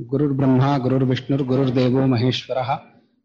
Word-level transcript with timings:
गुरुर्ब्रह्मा, 0.00 0.78
गुरुर्विष्णु, 0.78 1.44
गुरुर्देव 1.44 2.06
महेश्वर। 2.06 2.56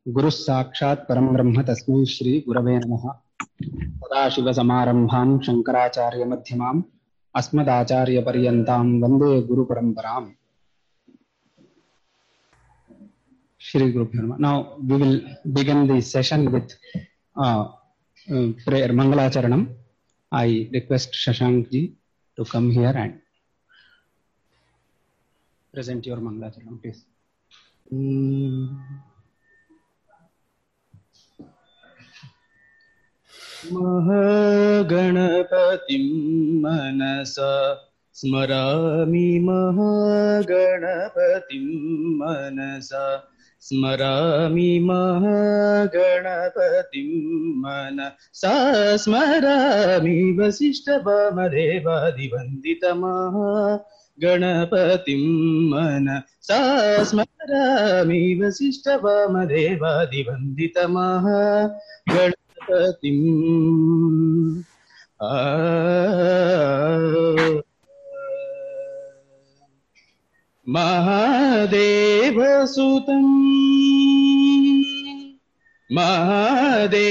गुरु 0.08 0.30
साक्षात 0.30 1.05
परम 1.09 1.28
ब्रह्म 1.28 1.62
तस्म 1.62 2.04
श्री 2.04 2.44
गुरव 2.48 2.68
नम। 2.68 2.98
सदाशिव 3.68 4.52
सरंभा 4.52 5.38
शंकराचार्य 5.40 6.26
मध्यमा 6.26 6.84
अस्मदाचार्य 7.36 8.22
पर्यता 8.22 8.77
वंदे 8.77 9.41
guru 9.41 9.64
parampara 9.64 10.30
Shri 13.59 13.91
guru 13.91 14.38
now 14.38 14.63
we 14.81 14.95
will 14.95 15.27
begin 15.48 16.02
prayer 18.68 18.91
mangalacharan 18.91 19.68
I 20.34 20.70
request 20.73 21.13
Shashank 21.13 21.68
ji 21.68 21.98
to 22.38 22.44
come 22.44 22.72
here 22.72 22.98
and 22.98 23.13
present 25.77 26.04
your 26.08 26.17
Mangala 26.17 26.49
Charanam, 26.54 26.81
please. 26.81 27.05
महगणपतिं 33.72 36.05
मनसा 36.63 37.52
स्मरामि 38.20 39.30
महगणपतिं 39.48 41.66
मनसा 42.20 43.03
स्मरामि 43.67 44.72
महगणपतिं 44.88 47.12
मनसा 47.64 48.53
स्मरामि 49.03 50.17
वसिष्ठवामदेवादिवन्दितमः 50.39 53.36
गणपतिं 54.22 55.22
मनसा 55.70 56.58
स्मरामि 57.11 58.22
वसिष्ठवामदेवादिवन्दितमः 58.41 61.27
गणपतिम् 62.12 63.25
आ 65.22 65.25
महादेवसुतम् 72.03 73.33
महादेवसुतं 75.97 77.03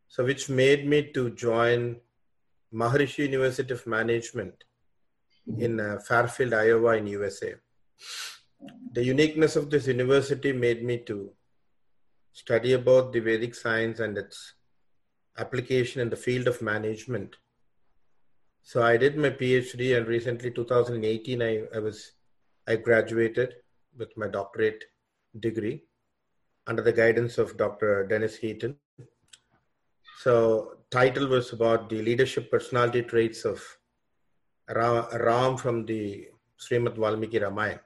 so 0.08 0.24
which 0.24 0.50
made 0.50 0.88
me 0.88 1.12
to 1.14 1.31
join 1.31 1.96
Maharishi 2.72 3.25
University 3.25 3.74
of 3.74 3.88
Management 3.88 4.64
in 5.58 5.80
uh, 5.80 5.98
Fairfield, 6.08 6.53
Iowa, 6.53 6.98
in 6.98 7.08
USA. 7.08 7.56
The 8.92 9.03
uniqueness 9.03 9.56
of 9.56 9.72
this 9.72 9.88
university 9.88 10.53
made 10.53 10.84
me 10.84 11.00
to 11.08 11.31
study 12.34 12.74
about 12.74 13.14
the 13.14 13.19
Vedic 13.19 13.56
science 13.56 14.00
and 14.00 14.16
its 14.16 14.53
application 15.40 16.02
in 16.02 16.10
the 16.10 16.16
field 16.16 16.48
of 16.48 16.62
management. 16.62 17.36
So 18.62 18.84
I 18.84 18.98
did 18.98 19.18
my 19.18 19.30
PhD, 19.30 19.98
and 19.98 20.08
recently, 20.08 20.52
2018, 20.52 21.42
I, 21.42 21.64
I 21.76 21.80
was 21.80 22.12
I 22.68 22.76
graduated 22.76 23.56
with 23.98 24.16
my 24.16 24.28
doctorate 24.28 24.84
degree 25.40 25.84
under 26.68 26.84
the 26.84 26.94
guidance 26.94 27.38
of 27.38 27.58
Dr. 27.58 28.06
Dennis 28.08 28.36
Heaton. 28.36 28.76
So 30.20 30.78
title 30.92 31.28
was 31.28 31.54
about 31.54 31.90
the 31.90 32.02
leadership 32.02 32.52
personality 32.52 33.02
traits 33.02 33.46
of 33.46 33.64
Ra- 34.70 35.08
Ram 35.14 35.58
from 35.58 35.86
the 35.86 36.28
Srimad 36.60 36.96
Valmiki 36.98 37.40
Ramayana. 37.40 37.82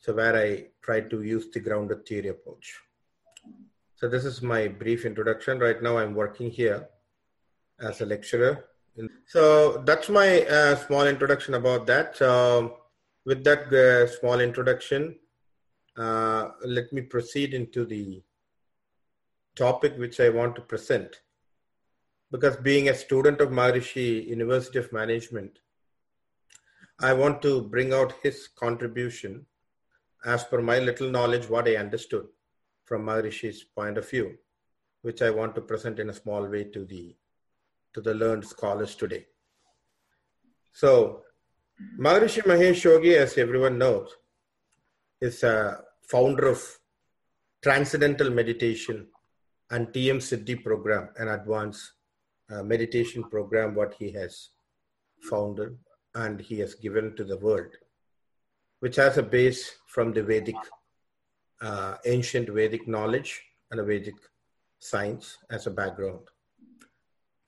So 0.00 0.14
where 0.14 0.36
I 0.36 0.66
tried 0.82 1.08
to 1.10 1.22
use 1.22 1.48
the 1.50 1.60
grounded 1.60 2.04
theory 2.06 2.28
approach. 2.28 2.78
So 3.98 4.08
this 4.08 4.24
is 4.24 4.42
my 4.42 4.68
brief 4.68 5.04
introduction. 5.04 5.58
Right 5.58 5.82
now 5.82 5.98
I'm 5.98 6.14
working 6.14 6.52
here 6.52 6.88
as 7.80 8.00
a 8.00 8.06
lecturer. 8.06 8.66
So 9.26 9.78
that's 9.78 10.08
my 10.08 10.42
uh, 10.42 10.76
small 10.76 11.04
introduction 11.04 11.54
about 11.54 11.84
that. 11.86 12.20
With 13.24 13.42
that 13.42 13.72
uh, 13.74 14.06
small 14.06 14.38
introduction, 14.38 15.16
uh, 15.96 16.50
let 16.64 16.92
me 16.92 17.02
proceed 17.02 17.54
into 17.54 17.84
the 17.84 18.22
topic 19.56 19.98
which 19.98 20.20
I 20.20 20.28
want 20.28 20.54
to 20.54 20.62
present 20.62 21.16
because 22.30 22.56
being 22.56 22.90
a 22.90 22.94
student 22.94 23.40
of 23.40 23.48
Maharishi 23.48 24.28
University 24.28 24.78
of 24.78 24.92
Management, 24.92 25.58
I 27.00 27.14
want 27.14 27.42
to 27.42 27.62
bring 27.62 27.92
out 27.92 28.14
his 28.22 28.46
contribution 28.46 29.46
as 30.24 30.44
per 30.44 30.62
my 30.62 30.78
little 30.78 31.10
knowledge, 31.10 31.48
what 31.48 31.66
I 31.66 31.74
understood 31.74 32.28
from 32.88 33.04
Maharishi's 33.04 33.62
point 33.64 33.98
of 33.98 34.08
view, 34.08 34.38
which 35.02 35.20
I 35.22 35.30
want 35.30 35.54
to 35.56 35.60
present 35.60 35.98
in 35.98 36.10
a 36.10 36.14
small 36.14 36.46
way 36.46 36.64
to 36.64 36.84
the 36.84 37.14
to 37.94 38.00
the 38.00 38.14
learned 38.14 38.44
scholars 38.46 38.94
today. 38.94 39.26
So, 40.72 41.22
Maharishi 41.98 42.42
Mahesh 42.42 42.84
Yogi, 42.84 43.14
as 43.14 43.38
everyone 43.38 43.78
knows, 43.78 44.10
is 45.20 45.42
a 45.42 45.82
founder 46.02 46.48
of 46.48 46.62
Transcendental 47.62 48.30
Meditation 48.30 49.06
and 49.70 49.88
TM 49.88 50.18
Siddhi 50.28 50.62
program, 50.62 51.08
an 51.16 51.28
advanced 51.28 51.92
uh, 52.50 52.62
meditation 52.62 53.24
program 53.24 53.74
what 53.74 53.94
he 53.98 54.10
has 54.12 54.50
founded 55.28 55.76
and 56.14 56.40
he 56.40 56.58
has 56.60 56.74
given 56.74 57.14
to 57.16 57.24
the 57.24 57.36
world 57.38 57.72
which 58.80 58.96
has 58.96 59.18
a 59.18 59.22
base 59.22 59.72
from 59.86 60.12
the 60.12 60.22
vedic 60.22 60.56
uh, 61.60 61.96
ancient 62.04 62.48
vedic 62.48 62.86
knowledge 62.86 63.42
and 63.70 63.80
a 63.80 63.84
vedic 63.84 64.14
science 64.78 65.38
as 65.50 65.66
a 65.66 65.70
background 65.70 66.20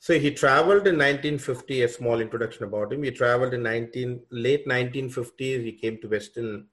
So 0.00 0.18
he 0.18 0.30
traveled 0.32 0.86
in 0.86 0.96
1950. 0.96 1.82
A 1.82 1.88
small 1.88 2.20
introduction 2.20 2.64
about 2.64 2.92
him. 2.92 3.02
He 3.02 3.10
traveled 3.10 3.54
in 3.54 3.62
19 3.62 4.22
late 4.30 4.66
1950s. 4.66 5.64
He 5.64 5.72
came 5.72 5.98
to 6.00 6.08
Western 6.08 6.68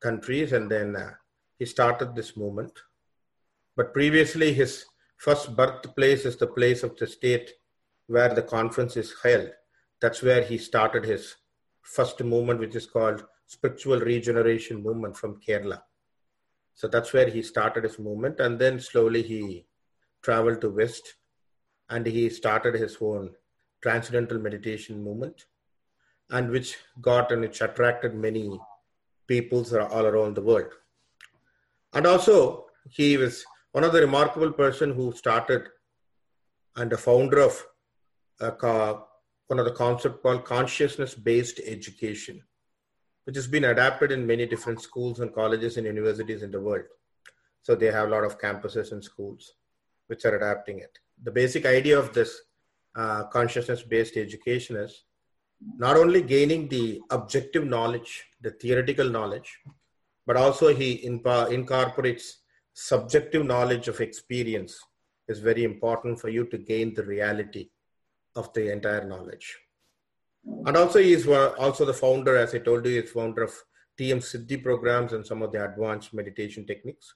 countries, 0.00 0.52
and 0.52 0.70
then 0.70 0.96
uh, 0.96 1.10
he 1.58 1.66
started 1.66 2.14
this 2.14 2.36
movement. 2.36 2.72
But 3.76 3.92
previously, 3.92 4.52
his 4.52 4.86
first 5.18 5.54
birthplace 5.56 6.24
is 6.24 6.36
the 6.36 6.46
place 6.46 6.82
of 6.82 6.96
the 6.96 7.06
state 7.06 7.52
where 8.06 8.32
the 8.34 8.42
conference 8.42 8.96
is 8.96 9.14
held. 9.22 9.50
That's 10.00 10.22
where 10.22 10.42
he 10.42 10.58
started 10.58 11.04
his 11.04 11.34
first 11.82 12.22
movement, 12.22 12.60
which 12.60 12.74
is 12.74 12.86
called 12.86 13.24
Spiritual 13.46 14.00
Regeneration 14.00 14.82
Movement 14.82 15.16
from 15.16 15.40
Kerala. 15.40 15.82
So 16.74 16.88
that's 16.88 17.12
where 17.12 17.28
he 17.28 17.42
started 17.42 17.84
his 17.84 17.98
movement, 17.98 18.40
and 18.40 18.58
then 18.58 18.80
slowly 18.80 19.22
he 19.22 19.66
traveled 20.22 20.60
to 20.62 20.70
West, 20.70 21.14
and 21.88 22.06
he 22.06 22.28
started 22.30 22.74
his 22.74 22.96
own 23.00 23.30
transcendental 23.82 24.38
meditation 24.38 25.02
movement, 25.02 25.44
and 26.30 26.50
which 26.50 26.76
got 27.00 27.30
and 27.30 27.42
which 27.42 27.60
attracted 27.60 28.14
many 28.14 28.58
peoples 29.28 29.72
all 29.72 30.06
around 30.06 30.34
the 30.34 30.42
world. 30.42 30.72
And 31.92 32.06
also, 32.06 32.66
he 32.90 33.16
was 33.16 33.44
one 33.72 33.84
of 33.84 33.92
the 33.92 34.00
remarkable 34.00 34.52
person 34.52 34.92
who 34.94 35.12
started 35.12 35.68
and 36.76 36.90
the 36.90 36.98
founder 36.98 37.40
of 37.40 37.64
a, 38.40 38.96
one 39.46 39.58
of 39.58 39.64
the 39.64 39.72
concept 39.72 40.22
called 40.22 40.44
consciousness-based 40.44 41.60
education, 41.64 42.42
which 43.24 43.36
has 43.36 43.46
been 43.46 43.64
adapted 43.64 44.12
in 44.12 44.26
many 44.26 44.46
different 44.46 44.80
schools 44.80 45.20
and 45.20 45.34
colleges 45.34 45.76
and 45.76 45.86
universities 45.86 46.42
in 46.42 46.50
the 46.50 46.60
world. 46.60 46.84
So 47.62 47.74
they 47.74 47.86
have 47.86 48.08
a 48.08 48.10
lot 48.10 48.24
of 48.24 48.38
campuses 48.38 48.92
and 48.92 49.02
schools 49.02 49.54
which 50.06 50.24
are 50.24 50.36
adapting 50.36 50.80
it. 50.80 50.98
The 51.22 51.30
basic 51.30 51.64
idea 51.64 51.98
of 51.98 52.12
this 52.12 52.42
uh, 52.94 53.24
consciousness-based 53.24 54.16
education 54.16 54.76
is 54.76 55.04
not 55.76 55.96
only 55.96 56.22
gaining 56.22 56.68
the 56.68 57.00
objective 57.10 57.66
knowledge, 57.66 58.24
the 58.42 58.50
theoretical 58.50 59.08
knowledge, 59.08 59.58
but 60.26 60.36
also 60.36 60.74
he 60.74 61.02
inpa- 61.06 61.50
incorporates 61.50 62.38
subjective 62.74 63.46
knowledge 63.46 63.88
of 63.88 64.00
experience 64.00 64.78
is 65.28 65.38
very 65.38 65.64
important 65.64 66.20
for 66.20 66.28
you 66.28 66.44
to 66.46 66.58
gain 66.58 66.92
the 66.92 67.04
reality 67.04 67.70
of 68.36 68.52
the 68.52 68.70
entire 68.70 69.06
knowledge. 69.06 69.56
And 70.66 70.76
also 70.76 70.98
he 70.98 71.12
is 71.12 71.26
also 71.26 71.84
the 71.84 71.94
founder, 71.94 72.36
as 72.36 72.54
I 72.54 72.58
told 72.58 72.86
you, 72.86 73.00
he's 73.00 73.10
founder 73.10 73.42
of 73.42 73.52
TM 73.98 74.18
Siddhi 74.18 74.62
programs 74.62 75.12
and 75.12 75.26
some 75.26 75.42
of 75.42 75.52
the 75.52 75.64
advanced 75.64 76.12
meditation 76.12 76.66
techniques. 76.66 77.14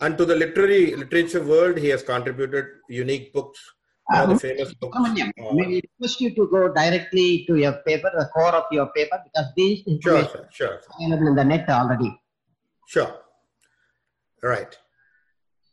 And 0.00 0.16
to 0.18 0.24
the 0.24 0.34
literary 0.36 0.94
literature 0.96 1.42
world, 1.42 1.78
he 1.78 1.88
has 1.88 2.02
contributed 2.02 2.66
unique 2.88 3.32
books. 3.32 3.58
One 4.06 4.22
of 4.22 4.28
the 4.30 4.38
famous 4.38 4.74
books. 4.74 4.96
Subramaniam, 4.96 5.30
uh, 5.38 5.52
may 5.52 5.66
we 5.66 5.74
request 5.76 6.20
you 6.20 6.34
to 6.34 6.48
go 6.50 6.72
directly 6.72 7.44
to 7.46 7.56
your 7.56 7.74
paper, 7.86 8.10
the 8.16 8.28
core 8.34 8.54
of 8.54 8.64
your 8.72 8.86
paper, 8.96 9.20
because 9.24 9.52
these 9.56 9.82
Sure, 9.84 10.16
information 10.18 10.30
sir, 10.30 10.48
sure. 10.50 10.74
is 10.78 10.86
available 10.98 11.28
in 11.28 11.34
the 11.36 11.44
net 11.44 11.68
already. 11.68 12.20
Sure. 12.88 13.14
Right. 14.42 14.76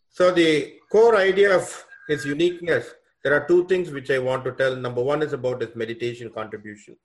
So 0.09 0.31
the 0.31 0.75
core 0.91 1.15
idea 1.15 1.55
of 1.55 1.85
his 2.07 2.25
uniqueness, 2.25 2.85
there 3.27 3.35
are 3.35 3.45
two 3.45 3.65
things 3.67 3.91
which 3.91 4.09
I 4.09 4.19
want 4.19 4.45
to 4.45 4.53
tell. 4.53 4.73
Number 4.73 5.03
one 5.03 5.21
is 5.21 5.33
about 5.33 5.59
his 5.59 5.75
meditation 5.75 6.29
contribution. 6.29 6.95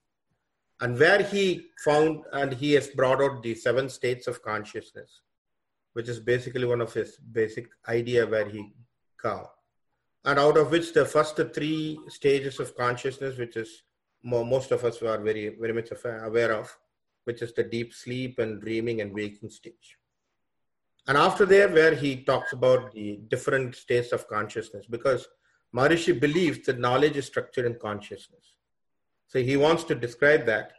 And 0.81 0.97
where 0.97 1.21
he 1.21 1.67
found 1.85 2.21
and 2.33 2.53
he 2.53 2.75
has 2.75 2.87
brought 2.87 3.21
out 3.21 3.43
the 3.43 3.57
seven 3.57 3.89
states 3.89 4.29
of 4.29 4.41
consciousness, 4.41 5.23
which 5.95 6.09
is 6.09 6.21
basically 6.21 6.65
one 6.65 6.81
of 6.81 6.95
his 6.95 7.17
basic 7.17 7.67
idea 7.89 8.25
where 8.25 8.49
he 8.49 8.73
come. 9.21 9.47
And 10.25 10.39
out 10.39 10.57
of 10.57 10.71
which 10.71 10.93
the 10.93 11.05
first 11.05 11.41
three 11.57 11.99
stages 12.07 12.61
of 12.61 12.77
consciousness, 12.77 13.37
which 13.37 13.57
is 13.57 13.83
mo- 14.23 14.45
most 14.45 14.71
of 14.71 14.85
us 14.85 15.03
are 15.03 15.19
very, 15.19 15.49
very 15.49 15.73
much 15.73 15.89
aware 16.05 16.53
of, 16.53 16.73
which 17.25 17.43
is 17.43 17.53
the 17.53 17.65
deep 17.65 17.93
sleep 17.93 18.39
and 18.39 18.61
dreaming 18.61 19.01
and 19.01 19.13
waking 19.13 19.51
stage. 19.51 19.99
And 21.09 21.19
after 21.19 21.47
there, 21.47 21.69
where 21.69 21.97
he 21.97 22.23
talks 22.23 22.53
about 22.53 22.93
the 22.93 23.19
different 23.27 23.75
states 23.75 24.13
of 24.13 24.29
consciousness, 24.29 24.87
because 24.87 25.27
Maharishi 25.75 26.19
believes 26.19 26.67
that 26.67 26.79
knowledge 26.79 27.17
is 27.17 27.27
structured 27.27 27.65
in 27.65 27.79
consciousness. 27.79 28.55
So 29.27 29.43
he 29.43 29.57
wants 29.57 29.85
to 29.85 29.95
describe 29.95 30.45
that 30.47 30.73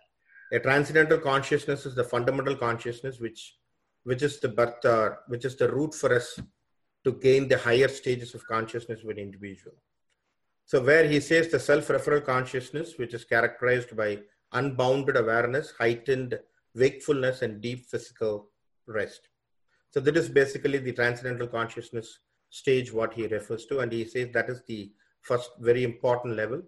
a 0.52 0.60
transcendental 0.60 1.18
consciousness 1.18 1.86
is 1.86 1.96
the 1.96 2.04
fundamental 2.04 2.56
consciousness, 2.56 3.20
which 3.20 3.56
which 4.04 4.22
is 4.22 4.40
the 4.40 4.50
birth, 4.50 4.84
uh, 4.86 5.12
which 5.28 5.46
is 5.46 5.56
the 5.56 5.72
root 5.72 5.94
for 5.96 6.14
us 6.14 6.40
to 7.06 7.14
gain 7.14 7.48
the 7.48 7.58
higher 7.58 7.88
stages 7.88 8.36
of 8.36 8.46
consciousness 8.46 9.02
with 9.04 9.18
individual. 9.18 9.76
So 10.66 10.82
where 10.82 11.08
he 11.08 11.20
says 11.20 11.50
the 11.50 11.60
self-referral 11.60 12.26
consciousness, 12.26 12.98
which 12.98 13.14
is 13.14 13.26
characterized 13.26 13.96
by 13.96 14.20
unbounded 14.52 15.18
awareness, 15.18 15.74
heightened 15.78 16.40
wakefulness, 16.76 17.42
and 17.42 17.62
deep 17.62 17.86
physical 17.86 18.50
rest. 18.88 19.30
So 19.92 20.00
that 20.02 20.18
is 20.18 20.30
basically 20.30 20.80
the 20.80 20.94
transcendental 20.94 21.48
consciousness 21.48 22.20
stage, 22.54 22.94
what 22.94 23.16
he 23.16 23.26
refers 23.26 23.66
to, 23.66 23.80
and 23.80 23.92
he 23.92 24.06
says 24.06 24.30
that 24.32 24.48
is 24.48 24.62
the 24.68 24.92
first 25.22 25.50
very 25.60 25.84
important 25.84 26.36
level. 26.36 26.62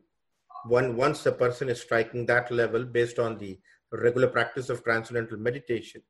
One 0.66 0.96
once 0.98 1.24
the 1.24 1.32
person 1.32 1.70
is 1.70 1.82
striking 1.82 2.26
that 2.26 2.50
level 2.52 2.84
based 2.84 3.20
on 3.20 3.38
the 3.38 3.60
regular 3.92 4.28
practice 4.28 4.70
of 4.70 4.84
transcendental 4.84 5.38
meditation, 5.38 6.02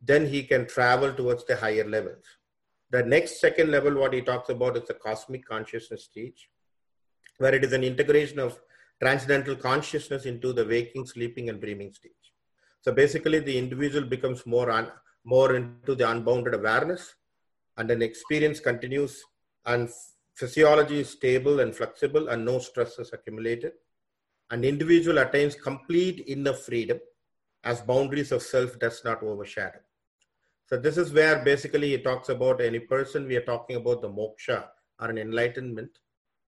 then 0.00 0.24
he 0.26 0.44
can 0.44 0.68
travel 0.68 1.12
towards 1.12 1.44
the 1.46 1.56
higher 1.56 1.88
levels. 1.96 2.24
The 2.90 3.02
next 3.02 3.40
second 3.40 3.72
level, 3.72 3.98
what 3.98 4.14
he 4.14 4.22
talks 4.22 4.50
about 4.50 4.76
is 4.76 4.86
the 4.86 4.94
cosmic 4.94 5.44
consciousness 5.44 6.04
stage, 6.04 6.48
where 7.38 7.54
it 7.54 7.64
is 7.64 7.72
an 7.72 7.82
integration 7.82 8.38
of 8.38 8.60
transcendental 9.02 9.56
consciousness 9.56 10.26
into 10.26 10.52
the 10.52 10.64
waking, 10.64 11.06
sleeping, 11.06 11.48
and 11.48 11.60
dreaming 11.60 11.92
stage. 11.92 12.12
So 12.82 12.92
basically, 12.92 13.40
the 13.40 13.58
individual 13.58 14.06
becomes 14.06 14.46
more 14.46 14.70
un, 14.70 14.92
more 15.24 15.56
into 15.56 15.96
the 15.96 16.08
unbounded 16.08 16.54
awareness, 16.54 17.14
and 17.78 17.88
then 17.88 18.02
experience 18.02 18.60
continues, 18.60 19.24
and 19.64 19.88
physiology 20.34 21.00
is 21.00 21.10
stable 21.10 21.60
and 21.60 21.74
flexible, 21.74 22.28
and 22.28 22.44
no 22.44 22.58
stress 22.58 22.98
is 22.98 23.12
accumulated. 23.12 23.72
An 24.50 24.64
individual 24.64 25.18
attains 25.18 25.54
complete 25.54 26.24
inner 26.26 26.52
freedom 26.52 26.98
as 27.64 27.80
boundaries 27.80 28.32
of 28.32 28.42
self 28.42 28.78
does 28.78 29.02
not 29.04 29.22
overshadow. 29.22 29.80
So 30.66 30.76
this 30.76 30.98
is 30.98 31.12
where 31.12 31.42
basically 31.44 31.90
he 31.90 31.98
talks 31.98 32.28
about 32.28 32.60
any 32.60 32.78
person 32.78 33.26
we 33.26 33.36
are 33.36 33.42
talking 33.52 33.76
about 33.76 34.02
the 34.02 34.10
moksha 34.10 34.66
or 35.00 35.08
an 35.08 35.18
enlightenment. 35.18 35.90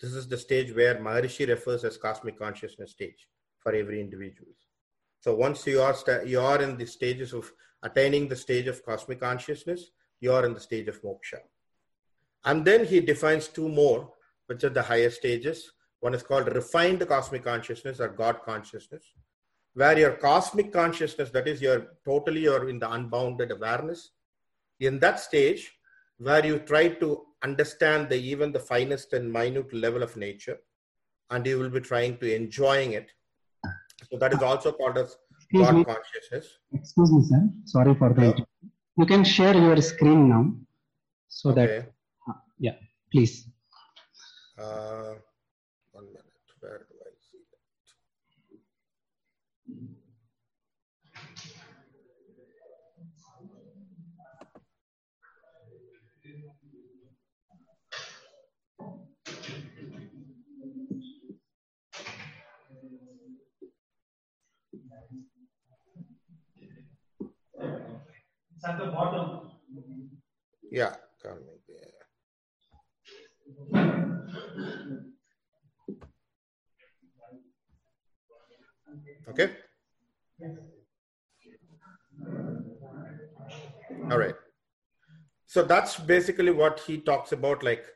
This 0.00 0.12
is 0.12 0.28
the 0.28 0.36
stage 0.36 0.74
where 0.74 0.96
Maharishi 0.96 1.48
refers 1.48 1.84
as 1.84 1.96
cosmic 1.96 2.38
consciousness 2.38 2.90
stage 2.90 3.28
for 3.60 3.74
every 3.74 4.00
individual. 4.00 4.50
So 5.20 5.34
once 5.34 5.66
you 5.66 5.80
are 5.82 5.94
you 6.24 6.40
are 6.40 6.60
in 6.60 6.76
the 6.76 6.86
stages 6.86 7.32
of 7.32 7.50
attaining 7.82 8.28
the 8.28 8.36
stage 8.36 8.66
of 8.66 8.84
cosmic 8.84 9.20
consciousness, 9.20 9.90
you 10.20 10.32
are 10.32 10.44
in 10.44 10.54
the 10.54 10.60
stage 10.60 10.88
of 10.88 11.02
moksha. 11.02 11.40
And 12.44 12.64
then 12.64 12.84
he 12.84 13.00
defines 13.00 13.48
two 13.48 13.68
more, 13.68 14.12
which 14.46 14.64
are 14.64 14.70
the 14.70 14.82
higher 14.82 15.10
stages. 15.10 15.72
One 16.00 16.14
is 16.14 16.22
called 16.22 16.54
refined 16.54 17.06
cosmic 17.06 17.44
consciousness 17.44 18.00
or 18.00 18.08
God 18.08 18.40
consciousness, 18.44 19.04
where 19.74 19.98
your 19.98 20.12
cosmic 20.12 20.72
consciousness, 20.72 21.30
that 21.30 21.46
is, 21.46 21.60
you're 21.60 21.88
totally 22.04 22.40
you're 22.42 22.68
in 22.68 22.78
the 22.78 22.90
unbounded 22.90 23.50
awareness. 23.50 24.12
In 24.80 24.98
that 25.00 25.20
stage, 25.20 25.70
where 26.18 26.44
you 26.44 26.58
try 26.60 26.88
to 26.88 27.22
understand 27.42 28.08
the 28.08 28.16
even 28.16 28.52
the 28.52 28.58
finest 28.58 29.12
and 29.12 29.30
minute 29.30 29.72
level 29.72 30.02
of 30.02 30.16
nature, 30.16 30.58
and 31.30 31.46
you 31.46 31.58
will 31.58 31.70
be 31.70 31.80
trying 31.80 32.16
to 32.18 32.34
enjoying 32.34 32.92
it. 32.92 33.10
So 34.10 34.18
that 34.18 34.32
is 34.32 34.42
also 34.42 34.72
called 34.72 34.98
as 34.98 35.16
Excuse 35.52 35.66
God 35.66 35.74
me. 35.74 35.84
consciousness. 35.84 36.58
Excuse 36.72 37.12
me, 37.12 37.22
sir. 37.24 37.48
Sorry 37.64 37.94
for 37.94 38.12
the. 38.12 38.46
You 39.00 39.06
can 39.06 39.24
share 39.24 39.56
your 39.56 39.80
screen 39.80 40.28
now, 40.28 40.44
so 41.28 41.52
that 41.52 41.70
Okay. 41.70 41.88
uh, 42.28 42.34
yeah, 42.58 42.76
please. 43.10 43.48
Uh, 44.58 45.14
one 45.92 46.04
minute. 46.12 46.26
Where 46.60 46.86
do 46.90 46.94
I 47.08 47.12
see 47.28 47.40
that? 47.50 47.60
It's 68.60 68.68
at 68.68 68.78
the 68.78 68.90
bottom. 68.92 69.52
Yeah, 70.70 70.96
there. 71.24 71.86
Okay. 79.30 79.50
All 84.10 84.18
right. 84.18 84.34
So 85.46 85.62
that's 85.62 85.98
basically 85.98 86.50
what 86.50 86.80
he 86.80 86.98
talks 86.98 87.32
about. 87.32 87.62
Like 87.62 87.86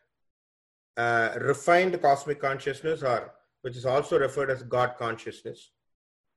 uh, 0.97 1.37
refined 1.43 2.01
cosmic 2.01 2.41
consciousness, 2.41 3.03
or 3.03 3.35
which 3.61 3.77
is 3.77 3.85
also 3.85 4.19
referred 4.19 4.51
as 4.51 4.63
God 4.63 4.95
consciousness, 4.99 5.73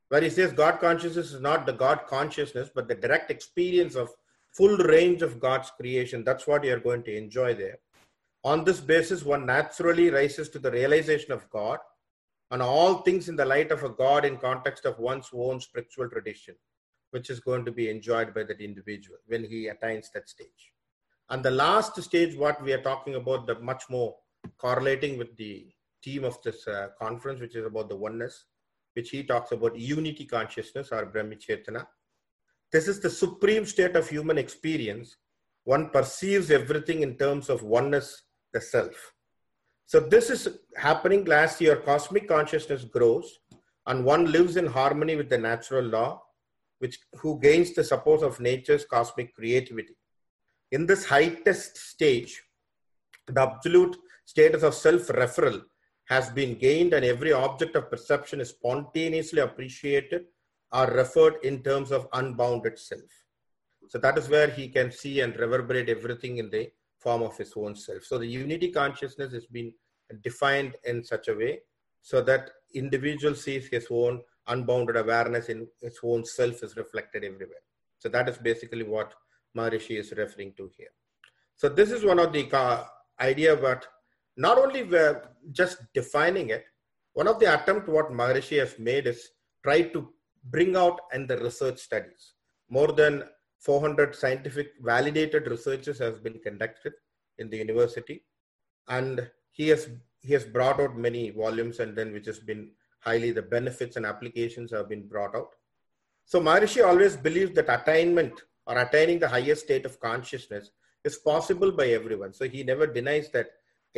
where 0.10 0.22
he 0.22 0.30
says 0.30 0.52
God 0.54 0.80
consciousness 0.80 1.34
is 1.34 1.42
not 1.42 1.66
the 1.66 1.74
God 1.74 2.02
consciousness, 2.08 2.70
but 2.74 2.88
the 2.88 2.96
direct 2.96 3.30
experience 3.30 3.96
of 3.96 4.10
full 4.52 4.78
range 4.78 5.22
of 5.22 5.40
God's 5.40 5.70
creation. 5.72 6.24
That's 6.24 6.48
what 6.48 6.64
you're 6.64 6.80
going 6.80 7.04
to 7.04 7.16
enjoy 7.16 7.54
there. 7.54 7.78
On 8.44 8.64
this 8.64 8.80
basis, 8.80 9.24
one 9.24 9.46
naturally 9.46 10.10
rises 10.10 10.50
to 10.50 10.60
the 10.60 10.72
realization 10.72 11.32
of 11.32 11.50
God 11.50 11.80
and 12.52 12.62
all 12.62 13.00
things 13.00 13.28
in 13.28 13.36
the 13.36 13.46
light 13.46 13.72
of 13.72 13.84
a 13.84 13.90
God 13.90 14.24
in 14.24 14.38
context 14.38 14.86
of 14.86 15.00
one's 15.00 15.30
own 15.34 15.60
spiritual 15.60 16.10
tradition, 16.10 16.56
which 17.12 17.30
is 17.30 17.40
going 17.42 17.66
to 17.66 17.72
be 17.72 17.90
enjoyed 17.90 18.34
by 18.34 18.44
that 18.44 18.62
individual 18.62 19.18
when 19.28 19.44
he 19.44 19.68
attains 19.68 20.10
that 20.14 20.30
stage. 20.30 20.72
And 21.30 21.44
the 21.44 21.52
last 21.52 22.02
stage, 22.02 22.38
what 22.38 22.64
we 22.64 22.72
are 22.72 22.82
talking 22.82 23.16
about, 23.16 23.48
the 23.48 23.60
much 23.60 23.84
more 23.90 24.16
correlating 24.58 25.18
with 25.18 25.36
the 25.36 25.68
theme 26.04 26.24
of 26.24 26.42
this 26.42 26.66
uh, 26.68 26.90
conference, 27.00 27.42
which 27.42 27.56
is 27.56 27.66
about 27.66 27.90
the 27.90 27.98
oneness, 27.98 28.46
which 28.98 29.12
he 29.12 29.22
talks 29.24 29.52
about 29.52 29.78
unity 29.78 30.26
consciousness 30.26 30.92
or 30.92 31.06
Brahmichetana. 31.06 31.86
This 32.72 32.88
is 32.88 33.00
the 33.00 33.12
supreme 33.12 33.64
state 33.64 33.96
of 33.96 34.10
human 34.10 34.40
experience. 34.40 35.18
One 35.66 35.92
perceives 35.92 36.50
everything 36.50 37.04
in 37.04 37.16
terms 37.16 37.48
of 37.48 37.62
oneness, 37.62 38.24
the 38.54 38.60
self. 38.60 39.14
So 39.86 40.00
this 40.00 40.32
is 40.32 40.48
happening 40.76 41.32
as 41.32 41.62
your 41.62 41.76
cosmic 41.76 42.28
consciousness 42.28 42.86
grows 42.86 43.40
and 43.86 44.04
one 44.04 44.32
lives 44.32 44.58
in 44.58 44.66
harmony 44.66 45.16
with 45.16 45.30
the 45.30 45.38
natural 45.38 45.86
law, 45.86 46.24
which 46.80 46.98
who 47.20 47.40
gains 47.40 47.74
the 47.74 47.84
support 47.84 48.24
of 48.24 48.40
nature's 48.40 48.84
cosmic 48.84 49.36
creativity. 49.36 49.96
In 50.72 50.88
this 50.88 51.06
high 51.06 51.30
test 51.46 51.78
stage, 51.78 52.42
the 53.28 53.42
absolute 53.42 53.96
status 54.26 54.64
of 54.64 54.74
self-referral 54.74 55.62
has 56.08 56.30
been 56.30 56.58
gained 56.58 56.94
and 56.94 57.06
every 57.06 57.34
object 57.34 57.76
of 57.76 57.92
perception 57.92 58.40
is 58.42 58.50
spontaneously 58.50 59.42
appreciated 59.42 60.24
or 60.72 60.88
referred 60.88 61.36
in 61.44 61.62
terms 61.64 61.92
of 61.92 62.08
unbounded 62.14 62.80
self. 62.80 63.02
So 63.90 63.98
that 64.00 64.18
is 64.18 64.30
where 64.30 64.50
he 64.50 64.68
can 64.70 64.92
see 64.92 65.22
and 65.22 65.38
reverberate 65.38 65.90
everything 65.90 66.38
in 66.38 66.50
the 66.50 66.70
form 66.98 67.24
of 67.24 67.38
his 67.38 67.54
own 67.56 67.76
self. 67.76 68.04
So 68.04 68.18
the 68.18 68.28
unity 68.28 68.72
consciousness 68.72 69.34
has 69.34 69.46
been 69.46 69.74
defined 70.24 70.76
in 70.86 71.04
such 71.04 71.28
a 71.28 71.36
way 71.36 71.60
so 72.02 72.22
that 72.22 72.52
individual 72.74 73.36
sees 73.36 73.68
his 73.68 73.88
own 73.92 74.22
unbounded 74.48 74.96
awareness 74.96 75.50
in 75.50 75.68
his 75.82 76.00
own 76.04 76.24
self 76.26 76.64
is 76.64 76.78
reflected 76.78 77.24
everywhere. 77.24 77.64
So 78.00 78.08
that 78.10 78.30
is 78.30 78.38
basically 78.38 78.84
what 78.84 79.14
Maharishi 79.58 80.00
is 80.00 80.14
referring 80.16 80.54
to 80.58 80.70
here. 80.78 80.94
So 81.56 81.68
this 81.68 81.92
is 81.92 82.06
one 82.06 82.20
of 82.20 82.32
the 82.32 82.48
idea 83.20 83.54
about 83.54 83.88
not 84.38 84.58
only 84.58 84.84
we're 84.84 85.22
just 85.52 85.78
defining 85.94 86.50
it, 86.52 86.66
one 87.14 87.28
of 87.28 87.40
the 87.40 87.52
attempt 87.54 87.90
what 87.90 88.12
Maharishi 88.12 88.60
has 88.60 88.78
made 88.78 89.08
is 89.08 89.30
try 89.64 89.82
to 89.82 90.08
bring 90.46 90.76
out 90.76 91.00
in 91.14 91.26
the 91.26 91.38
research 91.38 91.80
studies. 91.80 92.34
More 92.70 92.92
than 92.92 93.24
400 93.60 94.16
scientific 94.16 94.74
validated 94.82 95.48
researches 95.48 95.98
has 95.98 96.20
been 96.20 96.40
conducted 96.40 96.94
in 97.40 97.50
the 97.50 97.58
university. 97.58 98.24
And 98.88 99.30
he 99.52 99.70
has, 99.70 99.90
he 100.22 100.34
has 100.34 100.46
brought 100.46 100.80
out 100.80 100.96
many 100.96 101.32
volumes 101.32 101.80
and 101.80 101.96
then 101.96 102.14
which 102.14 102.28
has 102.28 102.40
been 102.40 102.70
highly 103.00 103.32
the 103.32 103.42
benefits 103.42 103.96
and 103.96 104.06
applications 104.06 104.72
have 104.72 104.90
been 104.90 105.08
brought 105.08 105.36
out. 105.36 105.56
So 106.26 106.40
Maharishi 106.40 106.86
always 106.86 107.16
believes 107.16 107.54
that 107.56 107.70
attainment 107.70 108.42
or 108.68 108.78
attaining 108.78 109.18
the 109.18 109.30
highest 109.30 109.64
state 109.64 109.86
of 109.86 110.00
consciousness 110.00 110.72
is 111.04 111.18
possible 111.18 111.72
by 111.72 111.88
everyone. 111.88 112.34
So 112.34 112.48
he 112.48 112.64
never 112.64 112.86
denies 112.86 113.30
that 113.32 113.48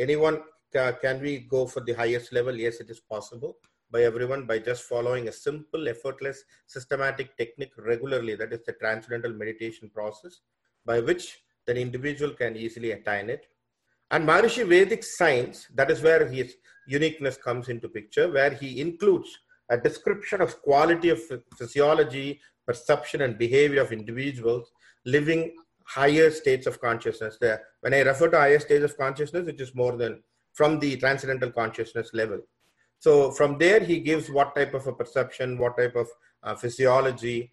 anyone 0.00 0.40
ca- 0.72 0.92
can 0.92 1.20
we 1.20 1.38
go 1.38 1.66
for 1.66 1.80
the 1.80 1.92
highest 1.92 2.32
level? 2.32 2.54
Yes, 2.54 2.80
it 2.80 2.90
is 2.90 3.00
possible 3.00 3.58
by 3.90 4.02
everyone 4.02 4.46
by 4.46 4.58
just 4.58 4.84
following 4.84 5.28
a 5.28 5.32
simple, 5.32 5.88
effortless, 5.88 6.42
systematic 6.66 7.36
technique 7.36 7.72
regularly. 7.76 8.34
That 8.36 8.52
is 8.52 8.60
the 8.64 8.72
transcendental 8.72 9.32
meditation 9.32 9.90
process 9.92 10.40
by 10.84 11.00
which 11.00 11.38
the 11.66 11.76
individual 11.76 12.32
can 12.32 12.56
easily 12.56 12.92
attain 12.92 13.30
it. 13.30 13.46
And 14.10 14.26
Maharishi 14.26 14.66
Vedic 14.66 15.04
science, 15.04 15.66
that 15.74 15.90
is 15.90 16.02
where 16.02 16.26
his 16.26 16.56
uniqueness 16.86 17.36
comes 17.36 17.68
into 17.68 17.88
picture, 17.88 18.30
where 18.30 18.52
he 18.52 18.80
includes 18.80 19.38
a 19.70 19.76
description 19.76 20.40
of 20.40 20.60
quality 20.62 21.10
of 21.10 21.20
physiology, 21.56 22.40
perception, 22.66 23.20
and 23.22 23.38
behavior 23.38 23.82
of 23.82 23.92
individuals 23.92 24.72
living 25.04 25.54
higher 25.94 26.30
states 26.30 26.66
of 26.66 26.80
consciousness. 26.80 27.36
There, 27.40 27.62
when 27.80 27.94
I 27.94 28.00
refer 28.00 28.28
to 28.30 28.38
higher 28.38 28.60
states 28.60 28.84
of 28.84 28.96
consciousness, 28.96 29.48
it 29.48 29.60
is 29.60 29.74
more 29.74 29.96
than 29.96 30.22
from 30.52 30.78
the 30.78 30.96
transcendental 30.96 31.50
consciousness 31.50 32.10
level. 32.12 32.40
So 32.98 33.30
from 33.32 33.58
there, 33.58 33.80
he 33.80 33.98
gives 34.00 34.30
what 34.30 34.54
type 34.54 34.74
of 34.74 34.86
a 34.86 34.92
perception, 34.92 35.58
what 35.58 35.76
type 35.76 35.96
of 35.96 36.08
uh, 36.42 36.54
physiology, 36.54 37.52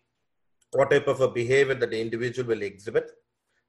what 0.74 0.92
type 0.92 1.08
of 1.08 1.22
a 1.22 1.30
behavior 1.30 1.76
that 1.76 1.90
the 1.90 2.00
individual 2.00 2.50
will 2.50 2.62
exhibit. 2.62 3.12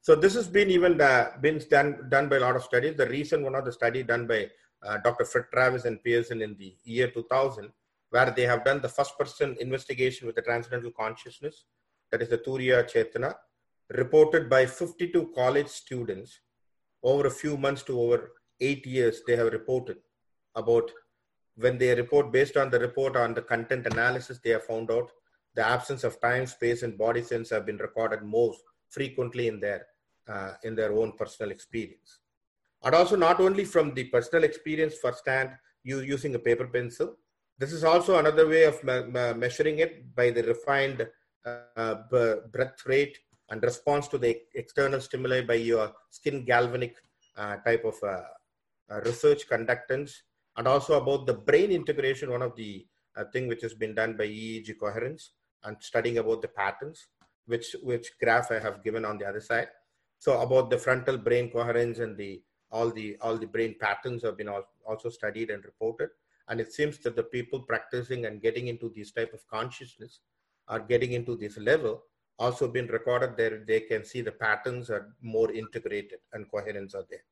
So 0.00 0.14
this 0.14 0.34
has 0.34 0.48
been 0.48 0.70
even 0.70 1.00
uh, 1.00 1.32
been 1.40 1.60
done 1.70 2.08
done 2.08 2.28
by 2.28 2.36
a 2.36 2.40
lot 2.40 2.56
of 2.56 2.62
studies. 2.62 2.96
The 2.96 3.06
recent 3.06 3.42
one 3.42 3.54
of 3.54 3.64
the 3.64 3.72
study 3.72 4.02
done 4.02 4.26
by 4.26 4.48
uh, 4.82 4.98
Dr. 5.04 5.24
Fred 5.24 5.44
Travis 5.52 5.84
and 5.84 6.02
Pearson 6.02 6.42
in 6.42 6.56
the 6.58 6.74
year 6.84 7.10
2000, 7.10 7.70
where 8.10 8.30
they 8.30 8.42
have 8.42 8.64
done 8.64 8.80
the 8.80 8.88
first 8.88 9.18
person 9.18 9.56
investigation 9.60 10.26
with 10.26 10.36
the 10.36 10.42
transcendental 10.42 10.92
consciousness, 10.92 11.64
that 12.10 12.22
is 12.22 12.28
the 12.28 12.38
Turiya 12.38 12.84
Chetana, 12.90 13.34
reported 13.90 14.48
by 14.50 14.66
52 14.66 15.32
college 15.34 15.68
students 15.68 16.40
over 17.02 17.26
a 17.26 17.30
few 17.30 17.56
months 17.56 17.82
to 17.84 18.00
over 18.00 18.32
eight 18.60 18.86
years. 18.86 19.22
They 19.26 19.36
have 19.36 19.52
reported 19.52 19.98
about 20.54 20.90
when 21.56 21.78
they 21.78 21.94
report 21.94 22.32
based 22.32 22.56
on 22.56 22.70
the 22.70 22.78
report 22.78 23.16
on 23.16 23.34
the 23.34 23.42
content 23.42 23.86
analysis, 23.86 24.38
they 24.42 24.50
have 24.50 24.64
found 24.64 24.90
out 24.90 25.10
the 25.54 25.66
absence 25.66 26.04
of 26.04 26.20
time, 26.20 26.46
space, 26.46 26.82
and 26.82 26.96
body 26.96 27.22
sense 27.22 27.50
have 27.50 27.66
been 27.66 27.78
recorded 27.78 28.22
most 28.22 28.60
frequently 28.90 29.48
in 29.48 29.58
their 29.58 29.86
uh, 30.28 30.52
in 30.62 30.74
their 30.76 30.92
own 30.92 31.12
personal 31.16 31.50
experience. 31.50 32.20
And 32.84 32.94
also 32.94 33.16
not 33.16 33.40
only 33.40 33.64
from 33.64 33.94
the 33.94 34.04
personal 34.04 34.44
experience 34.44 34.94
firsthand, 34.96 35.50
you 35.82 36.00
using 36.00 36.34
a 36.34 36.38
paper 36.38 36.66
pencil. 36.66 37.16
This 37.56 37.72
is 37.72 37.82
also 37.82 38.18
another 38.18 38.46
way 38.46 38.64
of 38.64 38.82
me- 38.84 39.04
me- 39.06 39.32
measuring 39.34 39.78
it 39.80 40.14
by 40.14 40.30
the 40.30 40.42
refined 40.44 41.08
uh, 41.44 41.94
b- 42.10 42.36
breath 42.52 42.86
rate 42.86 43.18
and 43.50 43.62
response 43.62 44.08
to 44.08 44.18
the 44.18 44.38
external 44.54 45.00
stimuli 45.00 45.42
by 45.42 45.54
your 45.54 45.92
skin 46.10 46.44
galvanic 46.44 46.96
uh, 47.36 47.56
type 47.58 47.84
of 47.84 47.94
uh, 48.02 48.22
uh, 48.90 49.00
research 49.04 49.48
conductance 49.48 50.12
and 50.56 50.66
also 50.66 51.00
about 51.00 51.26
the 51.26 51.34
brain 51.34 51.70
integration, 51.70 52.30
one 52.30 52.42
of 52.42 52.54
the 52.56 52.86
uh, 53.16 53.24
thing 53.32 53.48
which 53.48 53.62
has 53.62 53.74
been 53.74 53.94
done 53.94 54.16
by 54.16 54.26
EEG 54.26 54.78
coherence 54.78 55.32
and 55.64 55.76
studying 55.80 56.18
about 56.18 56.42
the 56.42 56.48
patterns, 56.48 57.06
which 57.46 57.76
which 57.82 58.10
graph 58.20 58.50
I 58.50 58.58
have 58.58 58.82
given 58.82 59.04
on 59.04 59.18
the 59.18 59.26
other 59.26 59.40
side. 59.40 59.68
So 60.18 60.40
about 60.40 60.70
the 60.70 60.78
frontal 60.78 61.16
brain 61.16 61.50
coherence 61.50 61.98
and 62.00 62.16
the 62.16 62.42
all 62.70 62.90
the 62.90 63.16
all 63.20 63.36
the 63.36 63.46
brain 63.46 63.76
patterns 63.80 64.22
have 64.24 64.36
been 64.36 64.50
also 64.86 65.08
studied 65.08 65.50
and 65.50 65.64
reported. 65.64 66.10
And 66.48 66.60
it 66.60 66.72
seems 66.72 66.98
that 67.00 67.14
the 67.14 67.22
people 67.22 67.60
practicing 67.60 68.26
and 68.26 68.40
getting 68.40 68.68
into 68.68 68.90
this 68.96 69.12
type 69.12 69.32
of 69.34 69.46
consciousness 69.48 70.20
are 70.66 70.80
getting 70.80 71.12
into 71.12 71.36
this 71.36 71.58
level 71.58 72.02
also 72.38 72.68
been 72.68 72.86
recorded 72.86 73.36
there. 73.36 73.64
They 73.66 73.80
can 73.80 74.04
see 74.04 74.20
the 74.20 74.32
patterns 74.32 74.90
are 74.90 75.14
more 75.20 75.50
integrated 75.52 76.20
and 76.32 76.50
coherence 76.50 76.94
are 76.94 77.04
there. 77.10 77.24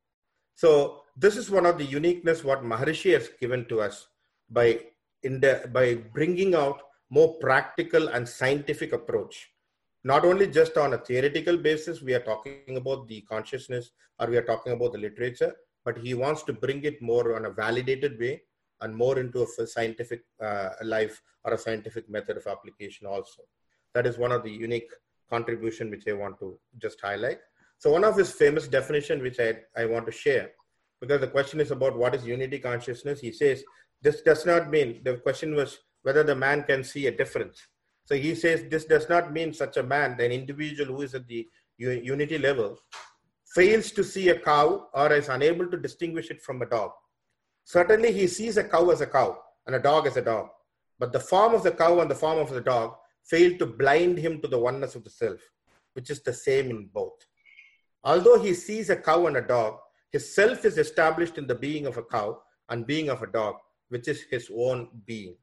So 0.55 1.03
this 1.15 1.37
is 1.37 1.49
one 1.51 1.65
of 1.65 1.77
the 1.77 1.85
uniqueness 1.85 2.43
what 2.43 2.63
Maharishi 2.63 3.13
has 3.13 3.29
given 3.39 3.65
to 3.65 3.81
us 3.81 4.07
by 4.49 4.79
in 5.23 5.39
the, 5.39 5.69
by 5.71 5.95
bringing 5.95 6.55
out 6.55 6.81
more 7.09 7.35
practical 7.35 8.09
and 8.09 8.27
scientific 8.27 8.93
approach. 8.93 9.49
Not 10.03 10.25
only 10.25 10.47
just 10.47 10.77
on 10.77 10.93
a 10.93 10.97
theoretical 10.97 11.57
basis, 11.57 12.01
we 12.01 12.13
are 12.13 12.19
talking 12.19 12.77
about 12.77 13.07
the 13.07 13.21
consciousness 13.21 13.91
or 14.19 14.27
we 14.27 14.37
are 14.37 14.43
talking 14.43 14.73
about 14.73 14.93
the 14.93 14.99
literature, 14.99 15.55
but 15.83 15.97
he 15.97 16.13
wants 16.13 16.43
to 16.43 16.53
bring 16.53 16.83
it 16.83 17.01
more 17.01 17.35
on 17.35 17.45
a 17.45 17.49
validated 17.49 18.19
way 18.19 18.41
and 18.81 18.95
more 18.95 19.19
into 19.19 19.43
a 19.43 19.67
scientific 19.67 20.23
uh, 20.41 20.69
life 20.83 21.21
or 21.43 21.53
a 21.53 21.57
scientific 21.57 22.09
method 22.09 22.37
of 22.37 22.47
application 22.47 23.07
also. 23.07 23.41
That 23.97 24.05
is 24.05 24.19
one 24.19 24.31
of 24.31 24.43
the 24.43 24.51
unique 24.51 24.91
contribution 25.27 25.89
which 25.89 26.07
I 26.07 26.13
want 26.13 26.37
to 26.41 26.59
just 26.79 27.01
highlight. 27.01 27.39
So 27.79 27.91
one 27.91 28.03
of 28.03 28.15
his 28.15 28.31
famous 28.31 28.67
definition, 28.67 29.23
which 29.23 29.39
I, 29.39 29.55
I 29.75 29.85
want 29.85 30.05
to 30.05 30.11
share, 30.11 30.51
because 31.01 31.19
the 31.19 31.33
question 31.35 31.59
is 31.59 31.71
about 31.71 31.97
what 31.97 32.13
is 32.13 32.23
unity 32.23 32.59
consciousness. 32.59 33.19
He 33.19 33.31
says, 33.31 33.63
this 34.03 34.21
does 34.21 34.45
not 34.45 34.69
mean, 34.69 35.01
the 35.03 35.17
question 35.17 35.55
was 35.55 35.79
whether 36.03 36.21
the 36.21 36.35
man 36.35 36.61
can 36.61 36.83
see 36.83 37.07
a 37.07 37.17
difference. 37.21 37.59
So 38.05 38.13
he 38.15 38.35
says, 38.35 38.65
this 38.69 38.85
does 38.85 39.09
not 39.09 39.33
mean 39.33 39.51
such 39.51 39.77
a 39.77 39.83
man, 39.95 40.11
an 40.19 40.31
individual 40.31 40.95
who 40.95 41.01
is 41.01 41.15
at 41.15 41.27
the 41.27 41.47
unity 41.79 42.37
level, 42.37 42.77
fails 43.55 43.89
to 43.93 44.03
see 44.03 44.29
a 44.29 44.39
cow 44.39 44.89
or 44.93 45.11
is 45.11 45.29
unable 45.29 45.65
to 45.71 45.77
distinguish 45.77 46.29
it 46.29 46.43
from 46.43 46.61
a 46.61 46.67
dog. 46.67 46.91
Certainly 47.63 48.11
he 48.13 48.27
sees 48.27 48.57
a 48.57 48.63
cow 48.63 48.91
as 48.91 49.01
a 49.01 49.07
cow 49.07 49.39
and 49.65 49.75
a 49.75 49.79
dog 49.79 50.05
as 50.05 50.17
a 50.17 50.21
dog. 50.21 50.49
But 50.99 51.13
the 51.13 51.19
form 51.19 51.55
of 51.55 51.63
the 51.63 51.71
cow 51.71 51.99
and 51.99 52.11
the 52.11 52.21
form 52.23 52.37
of 52.37 52.51
the 52.51 52.61
dog 52.61 52.93
fail 53.29 53.57
to 53.57 53.65
blind 53.65 54.17
him 54.17 54.41
to 54.41 54.47
the 54.47 54.57
oneness 54.57 54.95
of 54.95 55.03
the 55.03 55.09
self, 55.09 55.39
which 55.93 56.09
is 56.09 56.21
the 56.21 56.33
same 56.33 56.69
in 56.69 56.89
both. 56.93 57.19
Although 58.03 58.39
he 58.39 58.53
sees 58.53 58.89
a 58.89 58.95
cow 58.95 59.27
and 59.27 59.37
a 59.37 59.41
dog, 59.41 59.79
His 60.11 60.33
self 60.33 60.65
is 60.65 60.77
established 60.77 61.37
in 61.37 61.47
the 61.47 61.55
being 61.55 61.85
of 61.85 61.97
a 61.97 62.03
cow 62.03 62.41
and 62.69 62.87
being 62.87 63.09
of 63.09 63.21
a 63.21 63.27
dog, 63.27 63.55
which 63.89 64.07
is 64.07 64.23
his 64.31 64.49
own 64.55 64.89
being. 65.05 65.35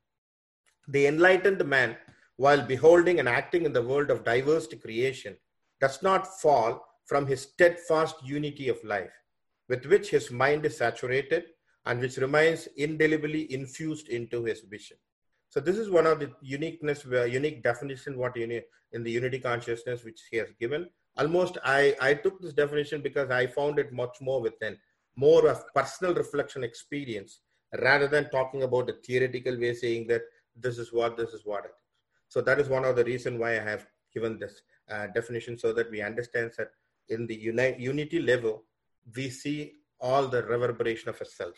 The 0.88 1.06
enlightened 1.06 1.64
man, 1.64 1.96
while 2.36 2.66
beholding 2.66 3.20
and 3.20 3.28
acting 3.28 3.64
in 3.64 3.72
the 3.72 3.82
world 3.82 4.10
of 4.10 4.24
diverse 4.24 4.66
creation, 4.66 5.36
does 5.80 6.02
not 6.02 6.40
fall 6.40 6.84
from 7.04 7.26
his 7.26 7.42
steadfast 7.42 8.16
unity 8.24 8.68
of 8.68 8.82
life, 8.84 9.12
with 9.68 9.86
which 9.86 10.10
his 10.10 10.30
mind 10.30 10.64
is 10.64 10.78
saturated 10.78 11.44
and 11.86 12.00
which 12.00 12.16
remains 12.16 12.66
indelibly 12.76 13.52
infused 13.52 14.08
into 14.08 14.44
his 14.44 14.60
vision. 14.60 14.96
So 15.54 15.60
this 15.60 15.78
is 15.78 15.88
one 15.88 16.04
of 16.04 16.18
the 16.18 16.32
uniqueness, 16.42 17.06
uh, 17.06 17.22
unique 17.26 17.62
definition 17.62 18.18
what 18.18 18.36
uni- 18.36 18.64
in 18.90 19.04
the 19.04 19.10
unity 19.12 19.38
consciousness 19.38 20.02
which 20.02 20.22
he 20.28 20.36
has 20.38 20.50
given. 20.58 20.88
Almost, 21.16 21.58
I 21.64 21.94
I 22.00 22.14
took 22.14 22.40
this 22.40 22.54
definition 22.54 23.02
because 23.02 23.30
I 23.30 23.46
found 23.46 23.78
it 23.82 23.92
much 23.92 24.16
more 24.20 24.40
within 24.46 24.76
more 25.24 25.46
of 25.52 25.60
personal 25.76 26.12
reflection 26.12 26.64
experience 26.64 27.38
rather 27.84 28.08
than 28.14 28.30
talking 28.30 28.64
about 28.64 28.88
the 28.88 28.96
theoretical 29.06 29.56
way, 29.60 29.72
saying 29.74 30.08
that 30.08 30.22
this 30.56 30.76
is 30.76 30.92
what 30.92 31.16
this 31.16 31.30
is 31.38 31.46
what. 31.52 31.70
So 32.32 32.40
that 32.40 32.58
is 32.58 32.68
one 32.68 32.84
of 32.84 32.96
the 32.96 33.04
reason 33.04 33.38
why 33.38 33.52
I 33.52 33.64
have 33.70 33.86
given 34.12 34.40
this 34.40 34.60
uh, 34.90 35.06
definition 35.18 35.56
so 35.56 35.72
that 35.72 35.88
we 35.88 36.02
understand 36.10 36.50
that 36.58 36.72
in 37.08 37.28
the 37.28 37.38
uni- 37.52 37.76
unity 37.78 38.20
level 38.32 38.64
we 39.14 39.30
see 39.30 39.58
all 40.00 40.26
the 40.26 40.42
reverberation 40.42 41.10
of 41.10 41.20
a 41.20 41.24
self. 41.24 41.54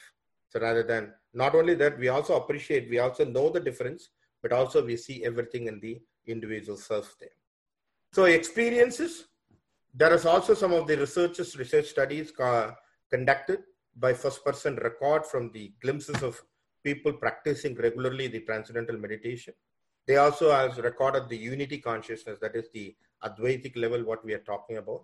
So 0.48 0.60
rather 0.60 0.82
than 0.82 1.12
not 1.34 1.54
only 1.54 1.74
that, 1.74 1.98
we 1.98 2.08
also 2.08 2.36
appreciate, 2.36 2.88
we 2.88 2.98
also 2.98 3.24
know 3.24 3.50
the 3.50 3.60
difference, 3.60 4.10
but 4.42 4.52
also 4.52 4.84
we 4.84 4.96
see 4.96 5.24
everything 5.24 5.66
in 5.66 5.80
the 5.80 6.00
individual 6.26 6.78
self 6.78 7.16
there. 7.20 7.30
So 8.12 8.24
experiences, 8.24 9.26
there 9.94 10.14
is 10.14 10.24
also 10.24 10.54
some 10.54 10.72
of 10.72 10.86
the 10.86 10.96
researchers, 10.96 11.56
research 11.56 11.86
studies 11.86 12.32
uh, 12.38 12.72
conducted 13.10 13.60
by 13.96 14.12
first 14.12 14.44
person 14.44 14.76
record 14.76 15.26
from 15.26 15.50
the 15.52 15.72
glimpses 15.82 16.22
of 16.22 16.40
people 16.84 17.12
practicing 17.12 17.74
regularly 17.74 18.28
the 18.28 18.40
transcendental 18.40 18.98
meditation. 18.98 19.54
They 20.06 20.16
also 20.18 20.52
has 20.52 20.78
recorded 20.78 21.28
the 21.28 21.36
unity 21.36 21.78
consciousness, 21.78 22.38
that 22.40 22.54
is 22.54 22.68
the 22.72 22.94
Advaitic 23.24 23.76
level, 23.76 24.04
what 24.04 24.24
we 24.24 24.34
are 24.34 24.44
talking 24.50 24.76
about. 24.76 25.02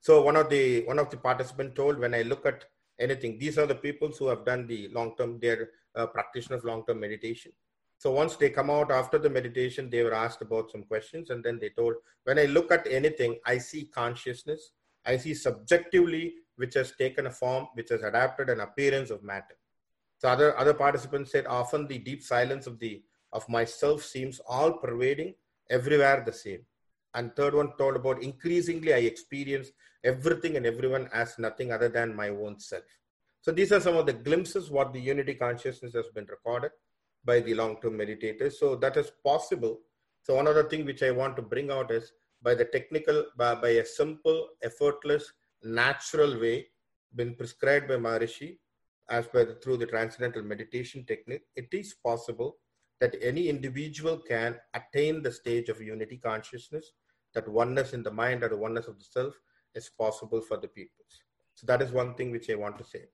So 0.00 0.22
one 0.22 0.36
of 0.36 0.48
the 0.48 0.84
one 0.84 0.98
of 0.98 1.10
the 1.10 1.16
participants 1.16 1.74
told, 1.74 1.98
when 1.98 2.14
I 2.14 2.22
look 2.22 2.46
at 2.46 2.64
anything, 2.98 3.38
these 3.38 3.58
are 3.58 3.66
the 3.66 3.74
people 3.74 4.08
who 4.08 4.28
have 4.28 4.44
done 4.44 4.66
the 4.66 4.88
long 4.88 5.14
term, 5.16 5.38
they're 5.40 5.70
uh, 5.94 6.06
practitioner 6.06 6.56
of 6.56 6.64
long 6.64 6.84
term 6.86 7.00
meditation. 7.00 7.52
So 7.98 8.10
once 8.10 8.36
they 8.36 8.50
come 8.50 8.70
out 8.70 8.90
after 8.90 9.18
the 9.18 9.30
meditation, 9.30 9.88
they 9.88 10.02
were 10.02 10.14
asked 10.14 10.42
about 10.42 10.70
some 10.70 10.82
questions, 10.82 11.30
and 11.30 11.42
then 11.42 11.58
they 11.58 11.70
told, 11.70 11.94
when 12.24 12.38
I 12.38 12.44
look 12.44 12.70
at 12.70 12.86
anything, 12.86 13.38
I 13.46 13.58
see 13.58 13.84
consciousness, 13.84 14.72
I 15.06 15.16
see 15.16 15.34
subjectively, 15.34 16.34
which 16.56 16.74
has 16.74 16.92
taken 16.92 17.26
a 17.26 17.30
form, 17.30 17.68
which 17.74 17.88
has 17.90 18.02
adapted 18.02 18.50
an 18.50 18.60
appearance 18.60 19.10
of 19.10 19.22
matter. 19.22 19.56
So 20.18 20.28
other 20.28 20.58
other 20.58 20.74
participants 20.74 21.32
said, 21.32 21.46
often 21.46 21.86
the 21.86 21.98
deep 21.98 22.22
silence 22.22 22.66
of 22.66 22.78
the 22.78 23.02
of 23.32 23.48
myself 23.48 24.02
seems 24.02 24.40
all 24.46 24.72
pervading, 24.72 25.34
everywhere 25.70 26.22
the 26.24 26.32
same. 26.32 26.64
And 27.16 27.34
third 27.34 27.54
one 27.54 27.72
told 27.76 27.96
about 27.96 28.22
increasingly 28.22 28.94
I 28.94 28.98
experience 28.98 29.70
everything 30.04 30.56
and 30.56 30.66
everyone 30.66 31.08
as 31.12 31.38
nothing 31.38 31.72
other 31.72 31.88
than 31.88 32.14
my 32.14 32.28
own 32.28 32.60
self. 32.60 32.84
So 33.40 33.50
these 33.52 33.72
are 33.72 33.80
some 33.80 33.96
of 33.96 34.06
the 34.06 34.12
glimpses 34.12 34.70
what 34.70 34.92
the 34.92 35.00
unity 35.00 35.34
consciousness 35.34 35.94
has 35.94 36.08
been 36.14 36.26
recorded 36.26 36.72
by 37.24 37.40
the 37.40 37.54
long-term 37.54 37.98
meditators. 37.98 38.52
So 38.52 38.76
that 38.76 38.96
is 38.96 39.10
possible. 39.24 39.80
So 40.22 40.36
one 40.36 40.46
other 40.46 40.64
thing 40.64 40.84
which 40.84 41.02
I 41.02 41.10
want 41.10 41.36
to 41.36 41.42
bring 41.42 41.70
out 41.70 41.90
is 41.90 42.12
by 42.42 42.54
the 42.54 42.66
technical, 42.66 43.24
by, 43.36 43.54
by 43.54 43.68
a 43.70 43.84
simple, 43.84 44.48
effortless, 44.62 45.32
natural 45.62 46.38
way, 46.38 46.66
been 47.14 47.34
prescribed 47.34 47.88
by 47.88 47.94
Maharishi 47.94 48.58
as 49.08 49.26
per 49.26 49.44
the, 49.44 49.54
through 49.54 49.78
the 49.78 49.86
transcendental 49.86 50.42
meditation 50.42 51.04
technique, 51.04 51.42
it 51.54 51.68
is 51.72 51.94
possible 51.94 52.58
that 53.00 53.16
any 53.22 53.48
individual 53.48 54.18
can 54.18 54.56
attain 54.74 55.22
the 55.22 55.30
stage 55.30 55.68
of 55.68 55.80
unity 55.80 56.16
consciousness, 56.16 56.92
that 57.34 57.48
oneness 57.48 57.92
in 57.92 58.02
the 58.02 58.10
mind 58.10 58.42
or 58.42 58.48
the 58.48 58.56
oneness 58.56 58.86
of 58.86 58.98
the 58.98 59.04
self 59.04 59.34
is 59.74 59.90
possible 59.90 60.40
for 60.40 60.56
the 60.56 60.68
peoples. 60.68 61.22
So 61.54 61.66
that 61.66 61.82
is 61.82 61.92
one 61.92 62.14
thing 62.14 62.30
which 62.30 62.50
I 62.50 62.54
want 62.54 62.78
to 62.78 62.84
say. 62.84 63.04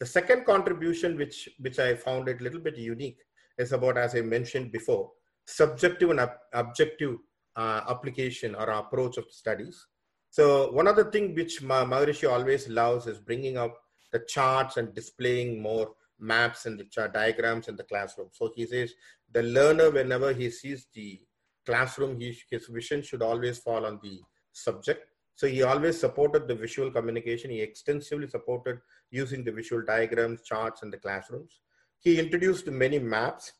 The 0.00 0.06
second 0.06 0.44
contribution, 0.44 1.16
which 1.16 1.48
which 1.60 1.78
I 1.78 1.94
found 1.94 2.28
it 2.28 2.40
a 2.40 2.44
little 2.44 2.60
bit 2.60 2.76
unique, 2.76 3.18
is 3.58 3.72
about 3.72 3.98
as 3.98 4.14
I 4.16 4.20
mentioned 4.22 4.72
before, 4.72 5.10
subjective 5.46 6.10
and 6.10 6.20
ob- 6.20 6.40
objective 6.52 7.16
uh, 7.56 7.82
application 7.88 8.54
or 8.54 8.70
approach 8.70 9.16
of 9.18 9.26
the 9.26 9.32
studies. 9.32 9.86
So 10.30 10.72
one 10.72 10.88
other 10.88 11.10
thing 11.10 11.34
which 11.34 11.62
Ma- 11.62 11.84
Maharishi 11.84 12.28
always 12.30 12.68
loves 12.68 13.06
is 13.06 13.20
bringing 13.20 13.56
up 13.58 13.76
the 14.12 14.20
charts 14.20 14.76
and 14.76 14.94
displaying 14.94 15.62
more 15.62 15.92
maps 16.18 16.66
and 16.66 16.78
the 16.78 16.84
chart 16.84 17.12
diagrams 17.14 17.68
in 17.68 17.76
the 17.76 17.84
classroom. 17.84 18.28
So 18.32 18.50
he 18.54 18.66
says 18.66 18.92
the 19.30 19.42
learner, 19.42 19.90
whenever 19.90 20.32
he 20.32 20.50
sees 20.50 20.86
the 20.94 21.20
classroom, 21.66 22.18
he, 22.18 22.36
his 22.50 22.66
vision 22.66 23.02
should 23.02 23.22
always 23.22 23.58
fall 23.58 23.86
on 23.86 24.00
the 24.02 24.20
subject. 24.52 25.06
So 25.34 25.46
he 25.46 25.62
always 25.62 25.98
supported 25.98 26.46
the 26.46 26.54
visual 26.54 26.90
communication. 26.90 27.50
He 27.50 27.60
extensively 27.60 28.28
supported 28.28 28.78
using 29.10 29.44
the 29.44 29.52
visual 29.52 29.82
diagrams, 29.84 30.42
charts 30.42 30.82
and 30.82 30.92
the 30.92 30.98
classrooms. 30.98 31.60
He 31.98 32.18
introduced 32.18 32.66
many 32.66 32.98
maps. 32.98 33.52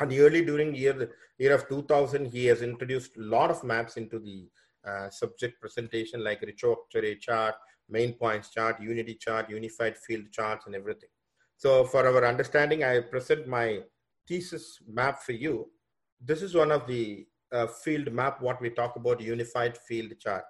And 0.00 0.12
early 0.12 0.44
during 0.44 0.74
year, 0.74 1.10
year 1.38 1.54
of 1.54 1.68
2000, 1.68 2.26
he 2.26 2.46
has 2.46 2.62
introduced 2.62 3.16
a 3.16 3.22
lot 3.22 3.50
of 3.50 3.62
maps 3.62 3.96
into 3.96 4.18
the 4.18 4.48
uh, 4.86 5.08
subject 5.10 5.60
presentation 5.60 6.22
like 6.22 6.42
Richo 6.42 6.76
Akshare 6.76 7.18
chart, 7.20 7.54
main 7.88 8.12
points 8.14 8.50
chart, 8.50 8.80
unity 8.80 9.14
chart, 9.14 9.48
unified 9.48 9.96
field 9.96 10.30
charts, 10.32 10.66
and 10.66 10.74
everything. 10.74 11.08
So 11.56 11.84
for 11.84 12.06
our 12.06 12.24
understanding, 12.26 12.82
I 12.82 13.00
present 13.00 13.46
my 13.46 13.80
thesis 14.26 14.80
map 14.86 15.22
for 15.22 15.32
you. 15.32 15.70
This 16.20 16.42
is 16.42 16.54
one 16.54 16.72
of 16.72 16.86
the 16.86 17.26
uh, 17.52 17.66
field 17.66 18.12
map, 18.12 18.40
what 18.40 18.60
we 18.60 18.70
talk 18.70 18.96
about 18.96 19.20
unified 19.20 19.76
field 19.76 20.12
chart. 20.18 20.44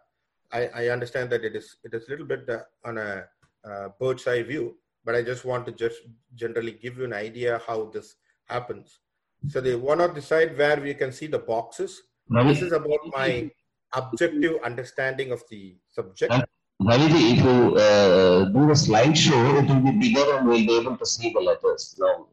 I, 0.53 0.69
I 0.75 0.89
understand 0.89 1.31
that 1.31 1.45
it 1.45 1.57
is, 1.57 1.77
it 1.85 1.95
is 1.95 2.07
a 2.07 2.11
little 2.11 2.27
bit 2.27 2.49
uh, 2.49 2.61
on 2.85 2.99
a 2.99 3.25
uh, 3.69 3.89
bird's 4.01 4.27
eye 4.27 4.43
view, 4.43 4.77
but 5.05 5.15
I 5.15 5.23
just 5.23 5.45
want 5.45 5.67
to 5.67 5.73
just 5.73 5.99
generally 6.35 6.73
give 6.73 6.99
you 6.99 7.05
an 7.05 7.13
idea 7.13 7.61
how 7.67 7.91
this 7.93 8.17
happens. 8.47 9.01
So 9.49 9.61
the 9.61 9.77
one 9.77 10.01
on 10.01 10.15
the 10.15 10.23
side 10.23 10.57
where 10.57 10.81
we 10.81 10.95
can 10.95 11.13
see 11.13 11.27
the 11.27 11.39
boxes, 11.39 12.03
this 12.31 12.63
is 12.63 12.73
about 12.73 13.01
my 13.15 13.51
objective 13.93 14.57
understanding 14.65 15.33
of 15.33 15.43
the 15.51 15.77
subject. 15.91 16.33
Raviji, 16.83 17.39
if 17.39 17.45
you 17.45 17.77
uh, 17.77 18.45
do 18.47 18.71
a 18.71 18.75
slideshow, 18.75 19.63
it 19.63 19.69
will 19.69 19.93
be 19.93 19.99
bigger 19.99 20.37
and 20.37 20.49
we'll 20.49 20.67
be 20.67 20.77
able 20.77 20.97
to 20.97 21.07
see 21.07 21.33
the 21.33 21.41
letters. 21.41 21.99
Uh, 22.03 22.25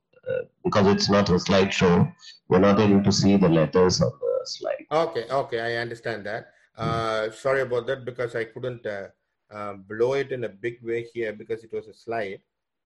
because 0.63 0.87
it's 0.87 1.09
not 1.09 1.29
a 1.29 1.33
slideshow, 1.33 2.11
we're 2.47 2.59
not 2.59 2.79
able 2.79 3.03
to 3.03 3.11
see 3.11 3.37
the 3.37 3.49
letters 3.49 4.01
on 4.01 4.11
the 4.19 4.45
slide. 4.45 4.85
Okay, 4.91 5.25
okay, 5.29 5.59
I 5.59 5.81
understand 5.81 6.25
that. 6.25 6.51
Uh, 6.77 7.29
sorry 7.31 7.61
about 7.61 7.85
that 7.87 8.05
because 8.05 8.35
I 8.35 8.45
couldn't 8.45 8.85
uh, 8.85 9.07
uh, 9.51 9.73
blow 9.73 10.13
it 10.13 10.31
in 10.31 10.45
a 10.45 10.49
big 10.49 10.81
way 10.81 11.05
here 11.13 11.33
because 11.33 11.63
it 11.63 11.71
was 11.73 11.87
a 11.87 11.93
slide. 11.93 12.39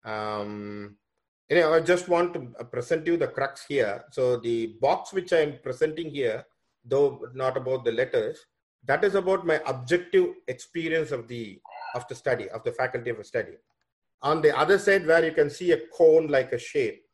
Um, 0.05 0.97
anyway, 1.51 1.79
I 1.79 1.81
just 1.81 2.09
want 2.09 2.35
to 2.35 2.53
uh, 2.59 2.65
present 2.65 3.07
you 3.07 3.17
the 3.17 3.29
crux 3.29 3.65
here. 3.67 4.05
So 4.11 4.39
the 4.39 4.77
box 4.81 5.13
which 5.13 5.33
I'm 5.33 5.59
presenting 5.63 6.11
here, 6.11 6.45
though 6.85 7.27
not 7.35 7.57
about 7.57 7.85
the 7.85 7.93
letters, 7.93 8.39
that 8.85 9.05
is 9.05 9.15
about 9.15 9.47
my 9.47 9.61
objective 9.67 10.35
experience 10.49 11.11
of 11.11 11.29
the 11.29 11.61
of 11.95 12.07
the 12.09 12.15
study 12.15 12.49
of 12.51 12.63
the 12.65 12.73
faculty 12.73 13.11
of 13.11 13.19
a 13.19 13.25
study. 13.25 13.57
On 14.23 14.41
the 14.41 14.57
other 14.57 14.79
side, 14.79 15.07
where 15.07 15.25
you 15.25 15.33
can 15.33 15.51
see 15.51 15.73
a 15.73 15.81
cone 15.97 16.29
like 16.29 16.53
a 16.53 16.59
shape, 16.59 17.05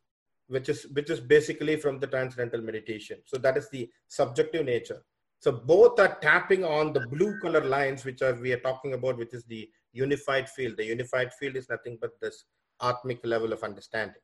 which 0.53 0.69
is 0.69 0.87
which 0.97 1.11
is 1.11 1.21
basically 1.21 1.77
from 1.77 1.99
the 1.99 2.07
transcendental 2.07 2.63
meditation. 2.71 3.19
So 3.25 3.39
that 3.39 3.57
is 3.57 3.69
the 3.71 3.91
subjective 4.09 4.65
nature. 4.65 5.03
So 5.41 5.51
both 5.53 5.99
are 5.99 6.19
tapping 6.21 6.65
on 6.65 6.93
the 6.93 7.07
blue 7.13 7.39
color 7.41 7.65
lines, 7.65 8.05
which 8.05 8.23
are 8.23 8.35
we 8.35 8.53
are 8.53 8.65
talking 8.69 8.93
about, 8.95 9.19
which 9.19 9.35
is 9.35 9.45
the 9.45 9.69
unified 9.93 10.49
field. 10.49 10.77
The 10.77 10.85
unified 10.85 11.33
field 11.39 11.57
is 11.57 11.69
nothing 11.69 11.99
but 12.01 12.13
this 12.21 12.45
atmic 12.81 13.21
level 13.25 13.53
of 13.53 13.63
understanding. 13.63 14.23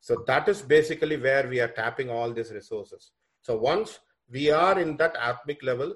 So 0.00 0.24
that 0.26 0.48
is 0.48 0.60
basically 0.62 1.16
where 1.16 1.48
we 1.48 1.60
are 1.60 1.68
tapping 1.68 2.10
all 2.10 2.32
these 2.32 2.52
resources. 2.52 3.12
So 3.42 3.56
once 3.56 3.98
we 4.30 4.50
are 4.50 4.78
in 4.78 4.96
that 4.98 5.14
atmic 5.16 5.62
level, 5.62 5.94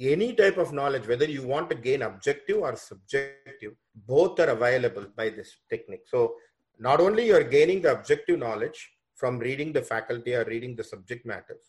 any 0.00 0.34
type 0.34 0.56
of 0.56 0.72
knowledge, 0.72 1.06
whether 1.06 1.26
you 1.26 1.42
want 1.46 1.68
to 1.70 1.76
gain 1.76 2.02
objective 2.02 2.58
or 2.58 2.74
subjective, 2.76 3.72
both 4.06 4.40
are 4.40 4.50
available 4.50 5.06
by 5.16 5.28
this 5.28 5.56
technique. 5.68 6.06
So 6.06 6.34
not 6.78 7.00
only 7.00 7.26
you're 7.26 7.44
gaining 7.44 7.82
the 7.82 7.92
objective 7.92 8.38
knowledge 8.38 8.90
from 9.22 9.38
reading 9.38 9.72
the 9.72 9.80
faculty 9.80 10.34
or 10.34 10.44
reading 10.46 10.74
the 10.74 10.82
subject 10.82 11.24
matters, 11.24 11.66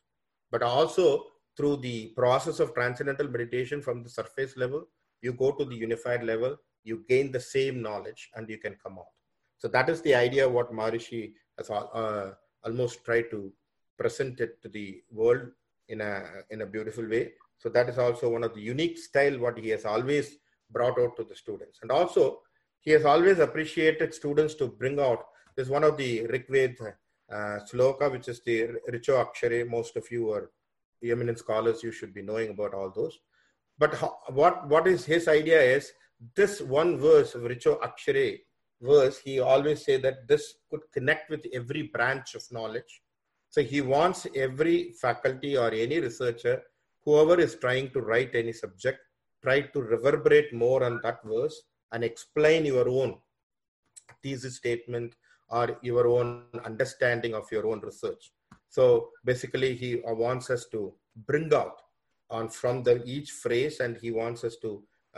but 0.51 0.63
also 0.63 1.05
through 1.55 1.77
the 1.77 1.97
process 2.21 2.59
of 2.59 2.73
transcendental 2.73 3.27
meditation 3.27 3.79
from 3.79 4.01
the 4.01 4.09
surface 4.09 4.57
level, 4.57 4.87
you 5.21 5.33
go 5.33 5.51
to 5.51 5.63
the 5.63 5.75
unified 5.75 6.23
level, 6.23 6.57
you 6.83 7.05
gain 7.07 7.31
the 7.31 7.39
same 7.39 7.79
knowledge 7.79 8.31
and 8.35 8.49
you 8.49 8.57
can 8.57 8.75
come 8.83 8.97
out. 8.97 9.13
So 9.59 9.67
that 9.67 9.87
is 9.87 10.01
the 10.01 10.15
idea 10.15 10.49
what 10.49 10.73
Maharishi 10.73 11.33
has 11.59 11.69
uh, 11.69 12.31
almost 12.65 13.05
tried 13.05 13.29
to 13.29 13.53
present 13.99 14.39
it 14.39 14.59
to 14.63 14.69
the 14.69 15.03
world 15.11 15.45
in 15.89 16.01
a, 16.01 16.23
in 16.49 16.63
a 16.63 16.65
beautiful 16.65 17.07
way. 17.07 17.33
So 17.59 17.69
that 17.69 17.87
is 17.87 17.99
also 17.99 18.31
one 18.31 18.43
of 18.43 18.55
the 18.55 18.61
unique 18.61 18.97
style 18.97 19.37
what 19.37 19.59
he 19.59 19.69
has 19.69 19.85
always 19.85 20.37
brought 20.71 20.99
out 20.99 21.15
to 21.17 21.23
the 21.23 21.35
students. 21.35 21.77
And 21.83 21.91
also 21.91 22.39
he 22.79 22.89
has 22.97 23.05
always 23.05 23.37
appreciated 23.37 24.11
students 24.11 24.55
to 24.55 24.69
bring 24.69 24.99
out. 24.99 25.23
This 25.55 25.67
is 25.67 25.71
one 25.71 25.83
of 25.83 25.97
the 25.97 26.21
Rigved 26.33 26.79
uh, 27.31 27.59
sloka, 27.71 28.11
which 28.11 28.27
is 28.27 28.41
the 28.45 28.69
Richo 28.91 29.23
Akshare. 29.23 29.67
Most 29.67 29.95
of 29.95 30.09
you 30.11 30.31
are 30.31 30.51
eminent 31.03 31.39
scholars, 31.39 31.83
you 31.83 31.91
should 31.91 32.13
be 32.13 32.21
knowing 32.21 32.51
about 32.51 32.73
all 32.73 32.89
those. 32.89 33.19
But 33.77 33.95
how, 33.95 34.17
what, 34.29 34.67
what 34.67 34.87
is 34.87 35.05
his 35.05 35.27
idea 35.27 35.61
is 35.61 35.91
this 36.35 36.61
one 36.61 36.97
verse 36.97 37.35
of 37.35 37.41
Richo 37.41 37.79
Akshare 37.81 38.39
verse, 38.83 39.19
he 39.19 39.39
always 39.39 39.83
say 39.83 39.97
that 39.97 40.27
this 40.27 40.55
could 40.69 40.81
connect 40.93 41.29
with 41.29 41.45
every 41.53 41.83
branch 41.83 42.35
of 42.35 42.43
knowledge. 42.51 43.01
So 43.49 43.61
he 43.61 43.81
wants 43.81 44.27
every 44.35 44.93
faculty 45.01 45.57
or 45.57 45.71
any 45.71 45.99
researcher, 45.99 46.61
whoever 47.05 47.39
is 47.39 47.55
trying 47.55 47.91
to 47.91 48.01
write 48.01 48.35
any 48.35 48.51
subject, 48.51 48.99
try 49.41 49.61
to 49.61 49.81
reverberate 49.81 50.53
more 50.53 50.83
on 50.83 50.99
that 51.03 51.19
verse 51.23 51.61
and 51.91 52.03
explain 52.03 52.65
your 52.65 52.89
own 52.89 53.15
thesis 54.21 54.57
statement 54.57 55.15
or 55.53 55.77
your 55.89 56.05
own 56.07 56.29
understanding 56.65 57.33
of 57.39 57.45
your 57.51 57.65
own 57.71 57.79
research. 57.81 58.31
So 58.69 59.09
basically, 59.23 59.75
he 59.75 59.89
wants 60.03 60.49
us 60.49 60.65
to 60.73 60.93
bring 61.27 61.53
out 61.53 61.77
on 62.29 62.49
from 62.49 62.81
the 62.87 62.95
each 63.05 63.29
phrase, 63.43 63.79
and 63.79 63.95
he 64.03 64.09
wants 64.11 64.43
us 64.43 64.55
to 64.63 64.71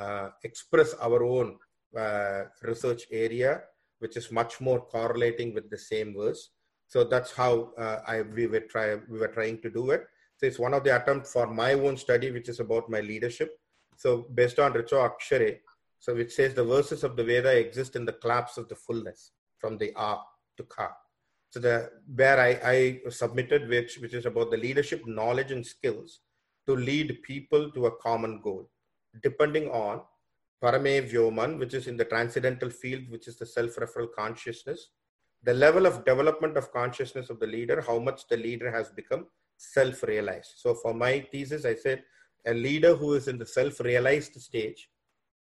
uh, 0.03 0.27
express 0.43 0.93
our 0.95 1.23
own 1.23 1.57
uh, 1.97 2.41
research 2.63 3.03
area, 3.11 3.61
which 3.99 4.17
is 4.17 4.31
much 4.39 4.59
more 4.59 4.81
correlating 4.81 5.53
with 5.53 5.69
the 5.69 5.77
same 5.77 6.13
verse. 6.13 6.49
So 6.87 7.05
that's 7.05 7.31
how 7.31 7.71
uh, 7.77 7.99
I 8.05 8.15
we 8.37 8.47
were 8.47 8.65
try 8.73 8.87
we 9.11 9.17
were 9.23 9.33
trying 9.37 9.61
to 9.61 9.69
do 9.69 9.91
it. 9.91 10.03
So 10.37 10.45
it's 10.47 10.59
one 10.59 10.73
of 10.73 10.83
the 10.83 10.93
attempts 10.99 11.31
for 11.31 11.47
my 11.47 11.71
own 11.85 11.95
study, 11.95 12.29
which 12.31 12.49
is 12.49 12.59
about 12.59 12.89
my 12.89 12.99
leadership. 12.99 13.57
So 13.95 14.09
based 14.39 14.59
on 14.59 14.73
Richo 14.73 14.99
Akshare, 15.07 15.59
so 15.99 16.13
which 16.13 16.33
says 16.33 16.53
the 16.53 16.69
verses 16.75 17.05
of 17.05 17.15
the 17.15 17.23
Veda 17.23 17.57
exist 17.57 17.95
in 17.95 18.05
the 18.05 18.17
collapse 18.23 18.57
of 18.57 18.67
the 18.67 18.75
fullness 18.75 19.31
from 19.59 19.77
the 19.77 19.91
A 19.95 20.17
to 20.57 20.63
Ka. 20.63 20.91
So 21.49 21.59
the 21.59 21.89
where 22.13 22.39
I, 22.39 22.59
I 22.63 23.09
submitted 23.09 23.69
which 23.69 23.97
which 23.99 24.13
is 24.13 24.25
about 24.25 24.51
the 24.51 24.57
leadership 24.57 25.05
knowledge 25.07 25.51
and 25.51 25.65
skills 25.65 26.19
to 26.67 26.75
lead 26.75 27.21
people 27.23 27.71
to 27.71 27.85
a 27.85 27.95
common 27.97 28.41
goal, 28.41 28.69
depending 29.23 29.69
on 29.69 30.01
Parame 30.63 31.09
Vyoman, 31.09 31.59
which 31.59 31.73
is 31.73 31.87
in 31.87 31.95
the 31.95 32.05
transcendental 32.05 32.69
field, 32.69 33.03
which 33.09 33.27
is 33.27 33.37
the 33.37 33.45
self-referral 33.45 34.07
consciousness, 34.17 34.89
the 35.43 35.53
level 35.53 35.85
of 35.85 36.03
development 36.05 36.57
of 36.57 36.71
consciousness 36.71 37.29
of 37.29 37.39
the 37.39 37.47
leader, 37.47 37.81
how 37.81 37.99
much 37.99 38.27
the 38.27 38.37
leader 38.37 38.71
has 38.71 38.89
become 38.89 39.27
self-realized. 39.57 40.53
So 40.57 40.73
for 40.73 40.93
my 40.93 41.19
thesis, 41.31 41.65
I 41.65 41.75
said 41.75 42.03
a 42.45 42.53
leader 42.53 42.95
who 42.95 43.13
is 43.13 43.27
in 43.27 43.37
the 43.37 43.45
self-realized 43.45 44.39
stage 44.41 44.89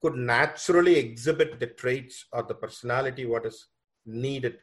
could 0.01 0.15
naturally 0.15 0.97
exhibit 0.97 1.61
the 1.61 1.67
traits 1.67 2.27
or 2.33 2.43
the 2.43 2.55
personality 2.55 3.27
what 3.27 3.45
is 3.47 3.67
needed. 4.07 4.59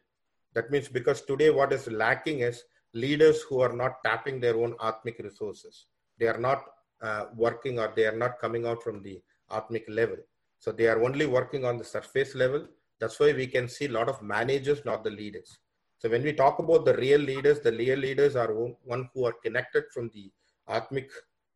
That 0.53 0.71
means 0.71 0.87
because 0.87 1.21
today 1.21 1.49
what 1.49 1.71
is 1.73 1.87
lacking 1.87 2.39
is 2.39 2.63
leaders 2.93 3.41
who 3.43 3.59
are 3.61 3.73
not 3.73 4.03
tapping 4.03 4.39
their 4.39 4.55
own 4.57 4.73
atmic 4.75 5.19
resources. 5.19 5.85
They 6.19 6.27
are 6.27 6.39
not 6.39 6.63
uh, 7.01 7.25
working 7.35 7.79
or 7.79 7.93
they 7.95 8.05
are 8.05 8.17
not 8.17 8.39
coming 8.39 8.65
out 8.65 8.81
from 8.83 9.03
the 9.03 9.21
atmic 9.51 9.83
level. 9.87 10.17
So 10.59 10.71
they 10.71 10.87
are 10.87 11.03
only 11.03 11.27
working 11.27 11.65
on 11.65 11.77
the 11.77 11.83
surface 11.83 12.33
level. 12.33 12.67
That's 12.99 13.19
why 13.19 13.33
we 13.33 13.47
can 13.47 13.67
see 13.69 13.85
a 13.85 13.91
lot 13.91 14.09
of 14.09 14.21
managers, 14.21 14.83
not 14.83 15.03
the 15.03 15.11
leaders. 15.11 15.59
So 15.99 16.09
when 16.09 16.23
we 16.23 16.33
talk 16.33 16.59
about 16.59 16.85
the 16.85 16.95
real 16.95 17.19
leaders, 17.19 17.59
the 17.59 17.71
real 17.71 17.99
leaders 17.99 18.35
are 18.35 18.51
one 18.53 19.09
who 19.13 19.25
are 19.25 19.33
connected 19.43 19.85
from 19.93 20.09
the 20.13 20.31
atmic 20.69 21.09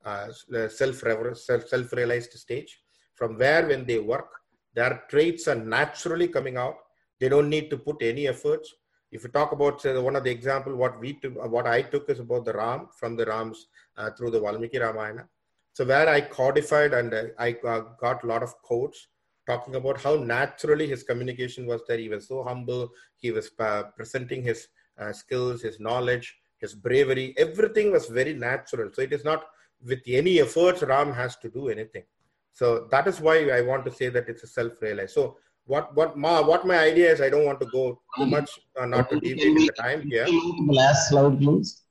uh, 0.04 0.28
self 0.70 0.96
self 1.38 1.94
realized 1.94 2.34
stage, 2.34 2.80
from 3.16 3.38
where 3.38 3.68
when 3.68 3.86
they 3.86 4.00
work, 4.00 4.30
their 4.74 5.04
traits 5.10 5.48
are 5.48 5.56
naturally 5.56 6.28
coming 6.28 6.58
out. 6.58 6.76
They 7.22 7.30
don't 7.30 7.50
need 7.50 7.70
to 7.70 7.78
put 7.78 8.02
any 8.02 8.28
efforts. 8.28 8.74
If 9.12 9.24
you 9.24 9.30
talk 9.30 9.52
about 9.52 9.80
say, 9.82 9.96
one 9.98 10.16
of 10.16 10.24
the 10.24 10.32
example, 10.32 10.76
what 10.76 11.00
we 11.00 11.14
took, 11.14 11.36
what 11.56 11.68
I 11.68 11.84
took 11.84 12.10
is 12.10 12.20
about 12.20 12.46
the 12.46 12.54
Ram 12.54 12.88
from 13.00 13.16
the 13.16 13.26
Rams 13.26 13.68
uh, 13.96 14.10
through 14.10 14.32
the 14.32 14.40
Valmiki 14.40 14.80
Ramayana. 14.80 15.28
So 15.74 15.86
where 15.86 16.10
I 16.10 16.22
codified 16.22 16.94
and 16.94 17.14
uh, 17.14 17.24
I 17.38 17.56
uh, 17.66 17.82
got 18.00 18.24
a 18.24 18.28
lot 18.28 18.42
of 18.42 18.60
quotes 18.64 19.08
talking 19.46 19.76
about 19.76 20.02
how 20.02 20.16
naturally 20.16 20.88
his 20.88 21.04
communication 21.04 21.68
was 21.68 21.82
there. 21.88 22.00
He 22.00 22.10
was 22.10 22.28
so 22.28 22.44
humble. 22.44 22.90
He 23.18 23.32
was 23.32 23.52
uh, 23.60 23.84
presenting 23.96 24.42
his 24.42 24.68
uh, 25.00 25.14
skills, 25.14 25.62
his 25.62 25.80
knowledge, 25.80 26.36
his 26.58 26.74
bravery. 26.74 27.36
Everything 27.38 27.92
was 27.92 28.08
very 28.08 28.34
natural. 28.34 28.90
So 28.94 29.02
it 29.04 29.14
is 29.14 29.24
not 29.24 29.46
with 29.86 30.02
any 30.08 30.40
efforts 30.40 30.82
Ram 30.82 31.14
has 31.14 31.36
to 31.38 31.50
do 31.50 31.70
anything. 31.70 32.04
So 32.52 32.88
that 32.92 33.08
is 33.08 33.22
why 33.22 33.50
I 33.50 33.62
want 33.62 33.86
to 33.86 33.92
say 33.92 34.10
that 34.10 34.28
it's 34.28 34.44
a 34.44 34.48
self-realized. 34.48 35.14
So 35.14 35.38
what 35.66 35.96
what 35.96 36.18
my 36.18 36.40
what 36.40 36.66
my 36.66 36.78
idea 36.78 37.12
is, 37.12 37.22
I 37.22 37.30
don't 37.30 37.46
want 37.46 37.60
to 37.60 37.68
go 37.68 38.00
too 38.18 38.26
much, 38.26 38.50
uh, 38.80 38.86
not 38.86 39.10
to 39.10 39.20
deviate 39.20 39.56
the 39.56 39.74
time 39.78 40.02
here. 40.02 40.28
Last 40.68 41.10
slide, 41.10 41.40
please. 41.40 41.84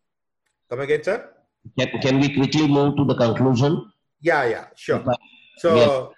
Come 0.68 0.80
again, 0.80 1.02
sir. 1.02 1.30
Can, 1.78 2.00
can 2.00 2.20
we 2.20 2.34
quickly 2.34 2.66
move 2.68 2.96
to 2.96 3.04
the 3.04 3.14
conclusion? 3.14 3.90
Yeah, 4.20 4.44
yeah, 4.44 4.66
sure. 4.76 5.04
So 5.58 6.14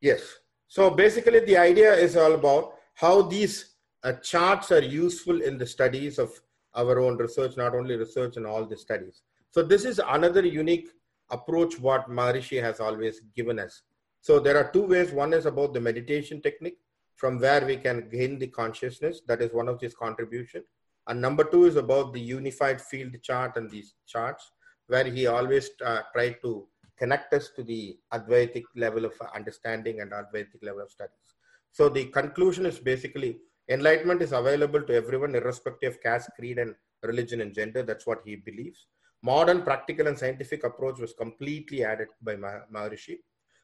yes. 0.00 0.22
So 0.68 0.90
basically, 0.90 1.40
the 1.40 1.56
idea 1.56 1.92
is 1.92 2.16
all 2.16 2.34
about 2.34 2.74
how 2.94 3.22
these 3.22 3.74
uh, 4.04 4.12
charts 4.14 4.70
are 4.70 4.82
useful 4.82 5.42
in 5.42 5.58
the 5.58 5.66
studies 5.66 6.18
of 6.18 6.30
our 6.74 7.00
own 7.00 7.16
research, 7.16 7.56
not 7.56 7.74
only 7.74 7.96
research 7.96 8.36
and 8.36 8.46
all 8.46 8.64
the 8.64 8.76
studies. 8.76 9.22
So 9.50 9.62
this 9.62 9.84
is 9.84 10.00
another 10.06 10.44
unique 10.44 10.88
approach 11.30 11.78
what 11.80 12.08
Maharishi 12.08 12.62
has 12.62 12.78
always 12.80 13.20
given 13.34 13.58
us. 13.58 13.82
So 14.20 14.38
there 14.38 14.56
are 14.56 14.70
two 14.70 14.82
ways. 14.82 15.12
One 15.12 15.32
is 15.32 15.46
about 15.46 15.72
the 15.74 15.80
meditation 15.80 16.42
technique, 16.42 16.78
from 17.16 17.38
where 17.38 17.64
we 17.64 17.76
can 17.76 18.08
gain 18.10 18.38
the 18.38 18.48
consciousness. 18.48 19.22
That 19.26 19.40
is 19.42 19.52
one 19.52 19.68
of 19.68 19.80
his 19.80 19.94
contribution. 19.94 20.64
And 21.06 21.20
number 21.20 21.44
two 21.44 21.64
is 21.64 21.76
about 21.76 22.12
the 22.12 22.20
unified 22.20 22.80
field 22.80 23.16
chart 23.22 23.56
and 23.56 23.70
these 23.70 23.94
charts, 24.06 24.52
where 24.86 25.04
he 25.04 25.26
always 25.26 25.70
uh, 25.84 26.02
tried 26.12 26.36
to 26.42 26.66
connect 26.98 27.32
us 27.32 27.50
to 27.56 27.62
the 27.62 27.98
Advaitic 28.12 28.64
level 28.76 29.04
of 29.06 29.14
understanding 29.34 30.00
and 30.00 30.12
Advaitic 30.12 30.62
level 30.62 30.82
of 30.82 30.90
studies. 30.90 31.34
So 31.72 31.88
the 31.88 32.06
conclusion 32.06 32.66
is 32.66 32.78
basically 32.78 33.38
enlightenment 33.68 34.20
is 34.20 34.32
available 34.32 34.82
to 34.82 34.94
everyone, 34.94 35.34
irrespective 35.34 35.94
of 35.94 36.02
caste, 36.02 36.30
creed, 36.36 36.58
and 36.58 36.74
religion 37.02 37.40
and 37.40 37.54
gender. 37.54 37.82
That's 37.82 38.06
what 38.06 38.20
he 38.24 38.36
believes. 38.36 38.86
Modern 39.22 39.62
practical 39.62 40.08
and 40.08 40.18
scientific 40.18 40.64
approach 40.64 40.98
was 40.98 41.12
completely 41.12 41.84
added 41.84 42.08
by 42.20 42.36
Maharishi. 42.36 43.18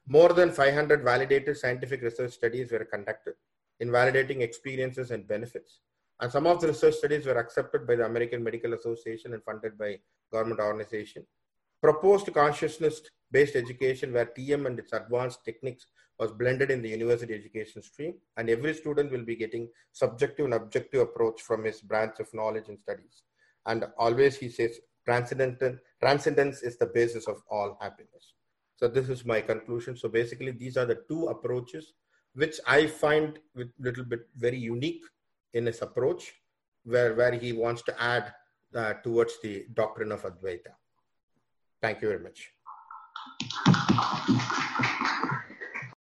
More 0.08 0.32
than 0.32 0.52
500 0.52 1.02
validated 1.02 1.56
scientific 1.56 2.00
research 2.00 2.32
studies 2.32 2.70
were 2.70 2.84
conducted 2.84 3.34
in 3.80 3.88
validating 3.88 4.40
experiences 4.40 5.10
and 5.10 5.26
benefits. 5.26 5.80
And 6.20 6.30
some 6.30 6.46
of 6.46 6.60
the 6.60 6.68
research 6.68 6.94
studies 6.94 7.26
were 7.26 7.38
accepted 7.38 7.86
by 7.86 7.96
the 7.96 8.06
American 8.06 8.42
Medical 8.42 8.72
Association 8.74 9.34
and 9.34 9.42
funded 9.42 9.76
by 9.76 9.98
government 10.32 10.60
organization. 10.60 11.26
Proposed 11.82 12.32
consciousness-based 12.32 13.56
education 13.56 14.12
where 14.12 14.26
TM 14.26 14.66
and 14.66 14.78
its 14.78 14.92
advanced 14.92 15.44
techniques 15.44 15.86
was 16.18 16.32
blended 16.32 16.70
in 16.70 16.80
the 16.80 16.88
university 16.88 17.34
education 17.34 17.82
stream. 17.82 18.14
And 18.36 18.48
every 18.48 18.74
student 18.74 19.10
will 19.10 19.24
be 19.24 19.36
getting 19.36 19.68
subjective 19.92 20.44
and 20.44 20.54
objective 20.54 21.02
approach 21.02 21.42
from 21.42 21.64
his 21.64 21.82
branch 21.82 22.20
of 22.20 22.32
knowledge 22.32 22.68
and 22.68 22.78
studies. 22.78 23.24
And 23.66 23.84
always 23.98 24.36
he 24.36 24.48
says, 24.48 24.78
transcendence 25.04 26.62
is 26.62 26.78
the 26.78 26.90
basis 26.94 27.26
of 27.26 27.42
all 27.50 27.76
happiness. 27.80 28.34
So 28.76 28.88
this 28.88 29.08
is 29.08 29.24
my 29.24 29.40
conclusion. 29.40 29.96
So 29.96 30.08
basically, 30.08 30.52
these 30.52 30.76
are 30.76 30.84
the 30.84 31.00
two 31.08 31.28
approaches 31.28 31.94
which 32.34 32.60
I 32.66 32.86
find 32.86 33.38
with 33.54 33.68
little 33.78 34.04
bit 34.04 34.28
very 34.36 34.58
unique 34.58 35.02
in 35.54 35.64
his 35.64 35.80
approach, 35.80 36.34
where 36.84 37.14
where 37.14 37.32
he 37.32 37.52
wants 37.52 37.82
to 37.82 38.02
add 38.02 38.34
uh, 38.74 38.94
towards 39.02 39.40
the 39.42 39.66
doctrine 39.72 40.12
of 40.12 40.22
Advaita. 40.22 40.76
Thank 41.80 42.02
you 42.02 42.08
very 42.08 42.22
much. 42.22 42.52